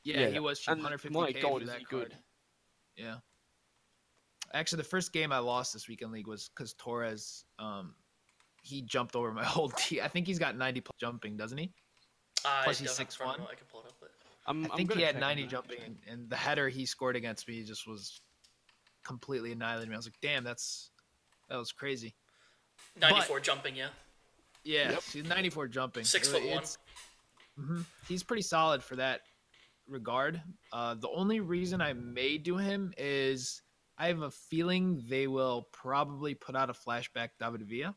[0.04, 2.10] Yeah, yeah, he was cheap, and 150k my God, is that he card.
[2.10, 2.16] good.
[2.96, 3.16] Yeah.
[4.54, 7.96] Actually, the first game I lost this weekend league was because Torres, um,
[8.64, 10.02] he jumped over my whole team.
[10.04, 11.72] I think he's got 90 plus jumping, doesn't he?
[12.46, 13.52] I Plus he's don't have it in front of 6'1".
[13.52, 13.94] I can pull it up.
[14.00, 14.12] But...
[14.48, 17.48] I'm, I I'm think he had 90 jumping, and, and the header he scored against
[17.48, 18.22] me just was
[19.06, 19.96] completely annihilated me.
[19.96, 20.90] I was like, damn, that's
[21.50, 22.16] that was crazy.
[23.00, 23.90] 94 jumping, yeah.
[24.64, 26.04] Yeah, he's 94 jumping.
[26.04, 26.52] Six It- foot one.
[26.52, 26.78] it's-
[27.60, 27.86] Mhm.
[28.08, 29.22] He's pretty solid for that
[29.92, 30.42] regard.
[30.74, 33.62] Uh, the only reason I may do him is
[33.98, 37.96] I have a feeling they will probably put out a flashback David Villa,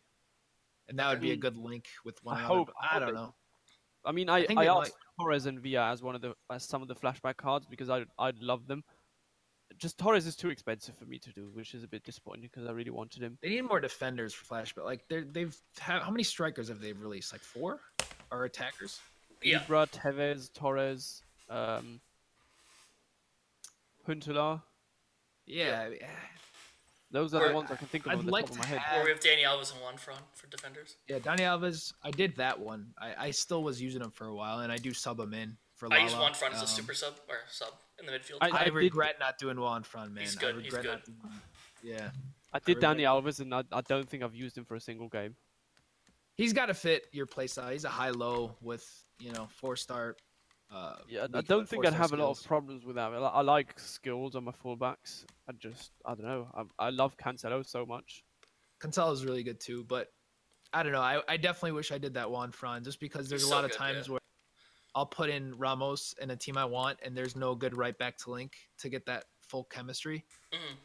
[0.89, 2.55] and that would be a good link with one I another.
[2.55, 3.35] hope- I I don't know.
[4.07, 6.35] I mean, I, think I they asked might- Torres and Villa as one of the
[6.51, 8.85] as some of the flashback cards because I I'd love them.
[9.79, 12.69] Just Torres is too expensive for me to do, which is a bit disappointing because
[12.69, 13.39] I really wanted him.
[13.43, 14.85] They need more defenders for flashback.
[14.85, 17.33] Like they're, they've how, how many strikers have they released?
[17.33, 17.81] Like four,
[18.31, 19.01] or attackers?
[19.43, 19.61] Yeah.
[19.61, 22.01] Ibra, Tevez, Torres, um,
[24.09, 24.63] Huntelaar.
[25.47, 25.91] Yeah,
[27.11, 28.59] Those are Or- the ones I can think of I'd on the like top of
[28.59, 28.79] my head.
[28.79, 30.97] have- Or we have Dani Alves and Juan Fran for defenders.
[31.07, 31.19] yeah.
[31.21, 32.93] Dani Alves, I did that one.
[32.99, 35.57] I, I still was using him for a while, and I do sub him in
[35.77, 35.93] for.
[35.93, 36.25] I use Lala.
[36.25, 38.39] Juan Fran as a Um, super sub or sub in the midfield.
[38.41, 40.25] I- I, I did- regret not doing well Juan Fran, man.
[40.25, 41.21] He's I good, he's regret good.
[41.21, 41.41] doing.
[41.85, 42.11] Yeah,
[42.53, 44.81] I did regret- Dani Alves, and I, I don't think I've used him for a
[44.81, 45.37] single game.
[46.37, 47.71] he's got to fit your playstyle.
[47.71, 48.85] He's a high low with
[49.21, 50.17] you know four star.
[50.71, 53.13] Uh, Yeah, I- I don't think I'd four-star have a lot of problems with that.
[53.13, 55.25] I, I like skills on my fullbacks.
[55.49, 56.49] I just, I don't know.
[56.79, 58.25] I, I love Cancelo so much.
[58.81, 60.13] Cancelo is really good too, but
[60.73, 61.01] I don't know.
[61.01, 63.55] I, I definitely wish I did that Juan Fran just because there's He's a so
[63.57, 64.13] lot of good, times yeah.
[64.15, 64.21] where
[64.97, 68.17] I'll put in Ramos in a team I want, and there's no good right back
[68.19, 70.25] to link to get that full chemistry.
[70.53, 70.77] Mhm.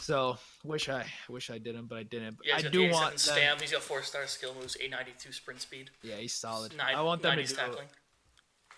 [0.00, 2.38] So wish I wish I didn't, but I didn't.
[2.42, 3.56] Yeah, I do the 87 want them, stam.
[3.60, 5.90] He's got four star skill moves, 892 sprint speed.
[6.02, 6.76] Yeah, he's solid.
[6.76, 7.86] Nine, I want them to do tackling.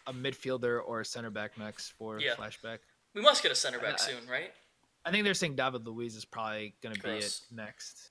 [0.06, 2.34] A midfielder or a center back next for Yeah.
[2.36, 2.78] flashback.
[3.14, 4.52] We must get a center back I- soon, right?
[5.04, 8.10] I think they're saying David Luiz is probably gonna be it next.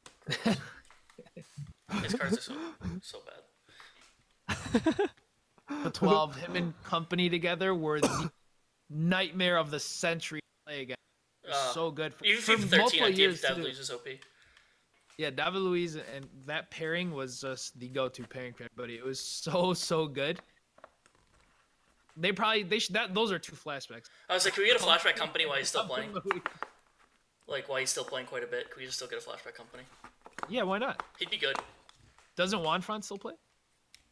[2.01, 2.55] His cards are so
[3.01, 3.21] so
[4.47, 4.97] bad.
[5.83, 8.31] the 12, him and Kompany together were the
[8.89, 10.95] nightmare of the century play again.
[11.51, 13.41] Uh, so good for, Even for 13, multiple I years.
[13.41, 13.63] David do.
[13.63, 14.07] Luiz OP.
[15.17, 18.97] Yeah, David Luiz and that pairing was just the go-to pairing for everybody.
[18.97, 20.39] It was so so good.
[22.17, 24.05] They probably they should that those are two flashbacks.
[24.29, 26.11] I was like, can we get a flashback Kompany while he's still playing?
[27.47, 29.55] Like, while he's still playing quite a bit, can we just still get a flashback
[29.55, 29.83] Kompany?
[30.49, 31.03] Yeah, why not?
[31.19, 31.55] He'd be good.
[32.35, 33.33] Doesn't Juan Fran still play?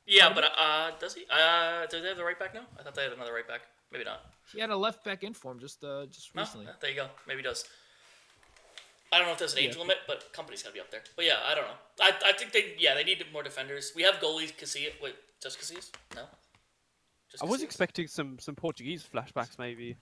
[0.06, 1.24] Yeah, but uh, does he?
[1.32, 2.66] Uh, do they have the right back now?
[2.80, 3.62] I thought they had another right back.
[3.91, 4.22] Maybe not.
[4.54, 6.68] He had a left back in form just uh just recently.
[6.82, 7.08] there you go.
[7.28, 7.66] Maybe he does.
[9.14, 9.82] I don't know if there's an age Yeah.
[9.82, 11.04] limit, but Kompany's gonna be up there.
[11.16, 11.78] But yeah, I don't know.
[12.01, 13.93] I, I think they yeah they need more defenders.
[13.95, 14.51] We have goalies.
[14.58, 14.99] Casillas.
[15.01, 15.91] Wait, just Casillas?
[16.16, 16.24] No.
[17.34, 17.64] Just I was Casillas?
[17.64, 19.98] expecting some some Portuguese flashbacks maybe,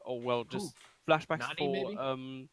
[0.00, 0.74] or well, just
[1.06, 1.12] Who?
[1.12, 1.96] flashbacks Nani, for maybe?
[1.96, 2.48] um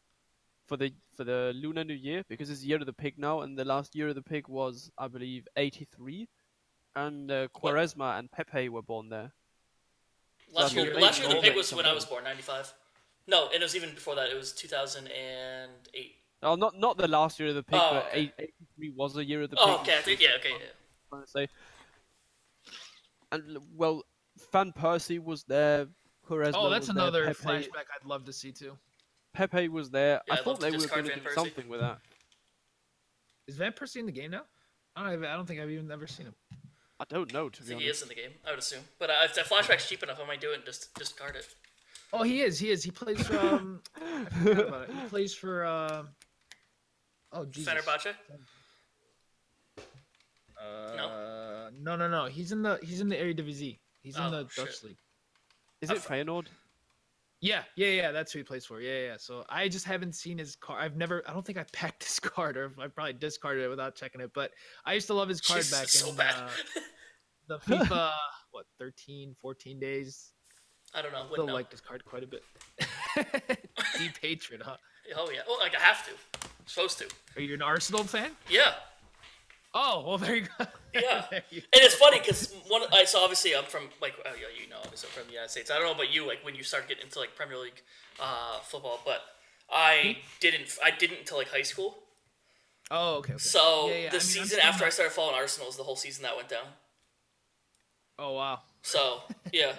[0.66, 3.42] for the for the Lunar New Year because it's the year of the pig now,
[3.42, 6.28] and the last year of the pig was I believe '83,
[6.96, 7.74] and uh, What?
[7.74, 9.32] Quaresma and Pepe were born there.
[10.52, 10.90] last so year.
[10.92, 12.72] maybe Last year the pig was when I was born, ninety five.
[13.26, 14.30] No, and it was even before that.
[14.30, 16.16] It was two thousand and eight.
[16.42, 18.32] Oh, not not the last year of the pig, Oh, but okay.
[18.38, 19.64] '83 was the year of the pig.
[19.68, 19.98] Oh, okay.
[19.98, 20.50] I think, yeah, okay.
[20.52, 20.66] Yeah.
[21.10, 21.48] trying to say.
[23.30, 24.02] And well,
[24.50, 25.86] Van Persie was there.
[26.28, 28.78] Quaresma Oh, that's was another Pepe, flashback I'd love to see too.
[29.34, 30.20] Pepe was there.
[30.28, 31.34] Yeah, I thought they were going to do Persie.
[31.34, 31.98] something with that.
[33.48, 34.42] Is Van Persie in the game now?
[34.94, 36.34] I don't, I don't think I've even ever seen him.
[37.00, 38.30] I don't know to I be think he is in the game.
[38.46, 38.82] I would assume.
[38.98, 41.48] But uh, if the flashback's cheap enough, I might do it and just discard it.
[42.12, 42.58] Oh, he is.
[42.58, 42.84] He is.
[42.84, 43.38] He plays for.
[43.38, 44.94] Um, I forgot about it.
[44.94, 45.64] He plays for.
[45.64, 46.02] Uh,
[47.32, 47.72] oh Jesus.
[47.72, 48.14] Fenerbahce.
[50.56, 52.26] Uh, no, no, no.
[52.26, 52.78] He's in the.
[52.82, 53.78] He's in the Eredivisie.
[54.02, 54.66] He's in Oh, the shit.
[54.66, 54.96] Dutch league.
[55.80, 56.46] Is I it f- Feyenoord?
[57.40, 58.12] Yeah, yeah, yeah.
[58.12, 58.80] That's who he plays for.
[58.80, 59.06] Yeah, yeah.
[59.08, 59.16] yeah.
[59.18, 60.80] So I just haven't seen his card.
[60.82, 61.22] I've never.
[61.28, 64.30] I don't think I packed his card, or I probably discarded it without checking it.
[64.34, 64.52] But
[64.84, 66.34] I used to love his card Jesus, back so in bad.
[66.36, 66.48] Uh,
[67.48, 68.12] the FIFA.
[68.52, 70.30] what 13, 14 days.
[70.94, 71.18] I don't know.
[71.20, 71.54] Still Wouldn't know.
[71.54, 72.42] liked his card quite a bit.
[73.98, 74.76] Deep hatred, huh?
[75.16, 75.40] Oh yeah.
[75.48, 76.12] Well, like I have to.
[76.12, 77.08] I'm supposed to.
[77.36, 78.30] Are you an Arsenal fan?
[78.48, 78.74] Yeah.
[79.74, 80.66] Oh, well, there you go.
[80.94, 82.82] Yeah, and it's funny because one.
[82.92, 85.50] I so obviously I'm from like oh yeah you know obviously I'm from the United
[85.50, 85.70] States.
[85.70, 87.80] I don't know about you like when you start getting into like Premier League
[88.20, 89.22] uh, football, but
[89.70, 90.76] I didn't.
[90.84, 91.96] I didn't until like high school.
[92.90, 93.32] Oh, okay.
[93.34, 93.38] okay.
[93.38, 95.76] So Yeah, yeah, the I mean, I'm season still after I started following Arsenal was
[95.78, 96.66] the whole season that went down.
[98.18, 98.60] Oh wow.
[98.82, 99.22] So
[99.52, 99.72] yeah,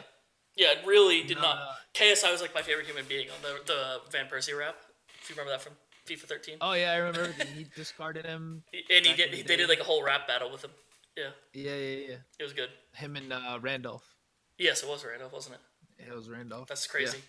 [0.55, 1.55] yeah, it really did No, not.
[1.57, 1.67] no.
[2.05, 4.75] KSI was like my favorite human being on the the Van Persie rap.
[5.21, 5.73] If you remember that from
[6.07, 8.63] FIFA 13, Oh yeah, I remember he discarded him.
[8.73, 9.31] and he did.
[9.31, 10.71] the He, they did like a whole rap battle with him.
[11.17, 12.15] Yeah, Yeah, yeah, yeah.
[12.39, 12.69] it was good.
[12.95, 14.15] Him and uh, Randolph.
[14.57, 16.05] Yes, it was Randolph, wasn't it?
[16.09, 16.67] It was Randolph.
[16.67, 16.91] That's Yeah.
[16.91, 17.19] crazy.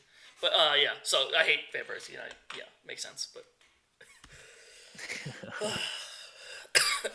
[0.41, 0.95] But uh, yeah.
[1.03, 2.11] So I hate Persie.
[2.15, 3.29] And I, yeah, makes sense.
[3.33, 3.45] But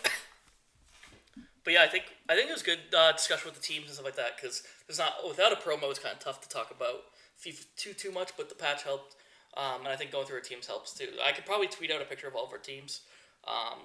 [1.63, 3.93] but yeah, I think I think it was good uh, discussion with the teams and
[3.93, 6.71] stuff like that because there's not without a promo, it's kind of tough to talk
[6.71, 7.03] about
[7.43, 8.31] FIFA too too much.
[8.37, 9.15] But the patch helped,
[9.57, 11.09] um, and I think going through our teams helps too.
[11.25, 13.01] I could probably tweet out a picture of all of our teams,
[13.47, 13.79] um,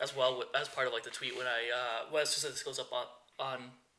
[0.00, 2.52] as well as part of like the tweet when I uh, well, it's just that
[2.52, 3.06] this goes up on
[3.38, 3.58] on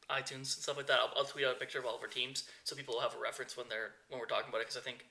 [0.09, 0.99] iTunes and stuff like that.
[0.99, 3.15] I'll, I'll tweet out a picture of all of our teams so people will have
[3.15, 5.05] a reference when they're when we're talking about it because I think.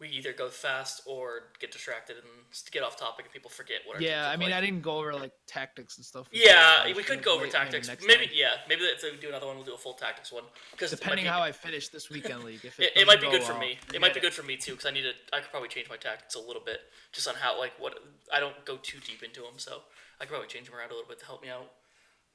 [0.00, 2.26] We either go fast or get distracted and
[2.72, 3.98] get off topic, and people forget what.
[3.98, 4.58] Our Yeah, I mean, like.
[4.58, 6.26] I didn't go over like tactics and stuff.
[6.32, 7.88] Yeah, we could go over wait- maybe tactics.
[8.04, 10.42] Maybe, yeah, maybe if we do another one, we'll do a full tactics one.
[10.72, 13.42] Because Depending how I finish this weekend league, if it, it, it might be good
[13.42, 13.78] go for me.
[13.94, 15.12] It might be good for me too, because I need to.
[15.32, 16.80] I could probably change my tactics a little bit,
[17.12, 17.94] just on how like what
[18.32, 19.82] I don't go too deep into them, so
[20.20, 21.70] I could probably change them around a little bit to help me out.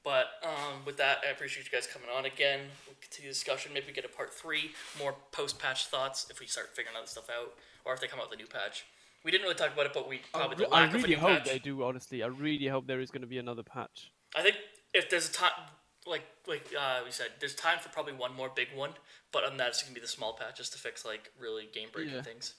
[0.04, 2.60] But um, with that, I appreciate you guys coming on again.
[2.88, 3.74] We'll continue the discussion.
[3.74, 7.30] Maybe we get a part three, more post-patch thoughts if we start figuring other stuff
[7.30, 7.54] out,
[7.86, 8.86] or if they come out with a new patch.
[9.26, 10.96] We didn't really talk about it, but we I, probably re- the I lack of
[10.96, 11.46] a really new hope patch.
[11.50, 11.84] they do.
[11.84, 14.12] Honestly, I really hope there is going to be another patch.
[14.38, 14.56] I think
[14.94, 15.52] if there's a time,
[16.08, 18.92] like like uh, we said, there's time for probably one more big one,
[19.34, 22.14] but on that it's gonna be the small patches to fix like really game breaking
[22.14, 22.22] Yeah.
[22.22, 22.54] things.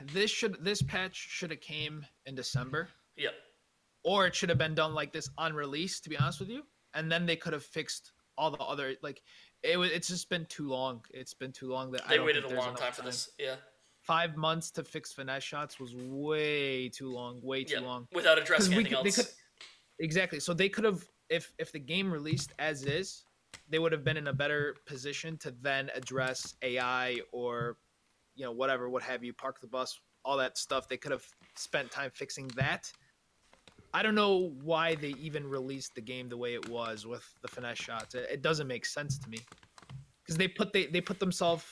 [0.00, 3.30] This should this patch should have came in December, Yeah,
[4.04, 6.00] or it should have been done like this on release.
[6.00, 6.62] To be honest with you,
[6.94, 9.20] and then they could have fixed all the other like
[9.62, 9.90] it was.
[9.90, 11.02] It's just been too long.
[11.10, 13.30] It's been too long that I they waited a long time for this.
[13.38, 13.56] Yeah,
[14.02, 17.40] Five months to fix finesse shots was way too long.
[17.42, 18.06] Way too yeah, long.
[18.12, 19.16] without addressing anything could- else.
[19.16, 19.28] could-
[19.98, 20.40] exactly.
[20.40, 23.24] So they could have, if if the game released as is,
[23.70, 27.78] they would have been in a better position to then address AI or,
[28.34, 30.86] you know, whatever, what have you, park the bus, all that stuff.
[30.88, 31.24] They could have
[31.56, 32.92] spent time fixing that.
[33.94, 37.48] I don't know why they even released the game the way it was with the
[37.48, 38.14] finesse shots.
[38.14, 39.38] It, it doesn't make sense to me
[40.22, 41.64] because they put they they put themselves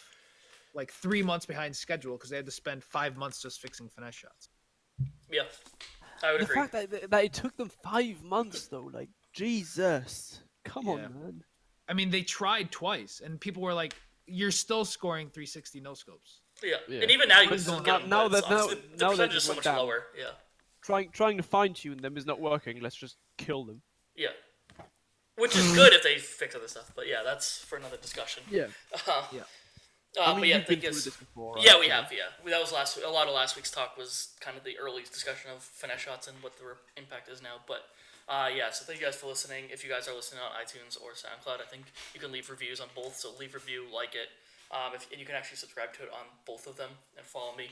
[0.75, 4.15] like three months behind schedule because they had to spend five months just fixing finesse
[4.15, 4.49] shots.
[5.31, 5.43] Yeah,
[6.23, 6.55] I would The agree.
[6.57, 10.93] fact that, that it took them five months, though, like Jesus, come Yeah.
[10.93, 11.45] on, man.
[11.89, 13.95] I mean, they tried twice, and people were like,
[14.27, 16.77] "You're still scoring 360 no scopes." yeah.
[16.89, 17.01] Yeah.
[17.03, 18.63] and even now you But can still now- get them, now but it's that- now-
[18.65, 19.77] obviously- the now that percentage is so much down.
[19.79, 20.07] lower.
[20.17, 20.31] Yeah,
[20.83, 22.81] Trying trying to fine tune them is not working.
[22.81, 23.83] Let's just kill them.
[24.17, 24.29] yeah.
[25.37, 28.43] Which is good if they fix other stuff, but yeah, that's for another discussion.
[28.51, 28.67] Yeah.
[29.09, 29.41] Uh, Yeah.
[30.21, 31.57] Uh, I mean, but yeah, you've been think it's- this before.
[31.59, 32.13] Yeah, we have.
[32.13, 32.99] Yeah, that was last.
[33.03, 36.29] A lot of last week's talk was kind of the early discussion of finesse shots
[36.29, 37.65] and what the re- impact is now.
[37.67, 37.89] But
[38.29, 39.65] uh, yeah, so thank you guys for listening.
[39.73, 42.79] If you guys are listening on iTunes or SoundCloud, I think you can leave reviews
[42.79, 43.17] on both.
[43.17, 44.29] So leave review, like it,
[44.71, 47.57] um, if, and you can actually subscribe to it on both of them and follow
[47.57, 47.69] me.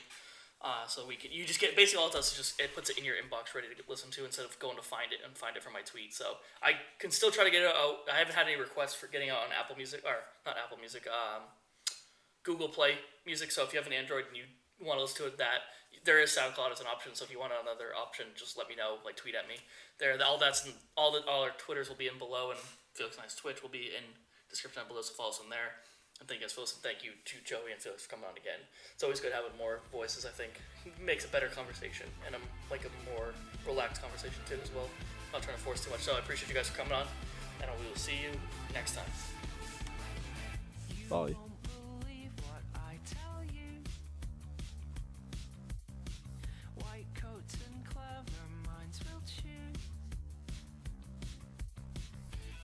[0.63, 2.89] Uh, so we can you just get basically all it does is just it puts
[2.91, 5.17] it in your inbox ready to get listened to instead of going to find it
[5.25, 6.13] and find it from my tweet.
[6.13, 8.05] So I can still try to get it out.
[8.05, 11.07] I haven't had any requests for getting out on Apple Music or not Apple Music.
[11.09, 11.49] Um,
[12.43, 12.95] Google Play
[13.25, 13.51] Music.
[13.51, 14.43] So if you have an Android and you
[14.81, 15.69] want to listen to it, that
[16.03, 17.13] there is SoundCloud as an option.
[17.13, 18.97] So if you want another option, just let me know.
[19.05, 19.55] Like tweet at me.
[19.99, 22.59] There, all that's in, all the all our Twitters will be in below, and
[22.93, 24.03] Felix Nice Twitch will be in
[24.49, 25.01] description down below.
[25.01, 25.77] So follow us on there.
[26.21, 26.53] And thank you guys.
[26.83, 28.61] Thank you to Joey and Felix for coming on again.
[28.93, 30.23] It's always good having more voices.
[30.23, 30.61] I think
[31.03, 33.33] makes a better conversation and a like a more
[33.67, 34.85] relaxed conversation too as well.
[34.85, 36.01] I'm not trying to force too much.
[36.01, 37.07] So I appreciate you guys for coming on,
[37.59, 38.37] and we will see you
[38.71, 39.09] next time.
[41.09, 41.50] Bye.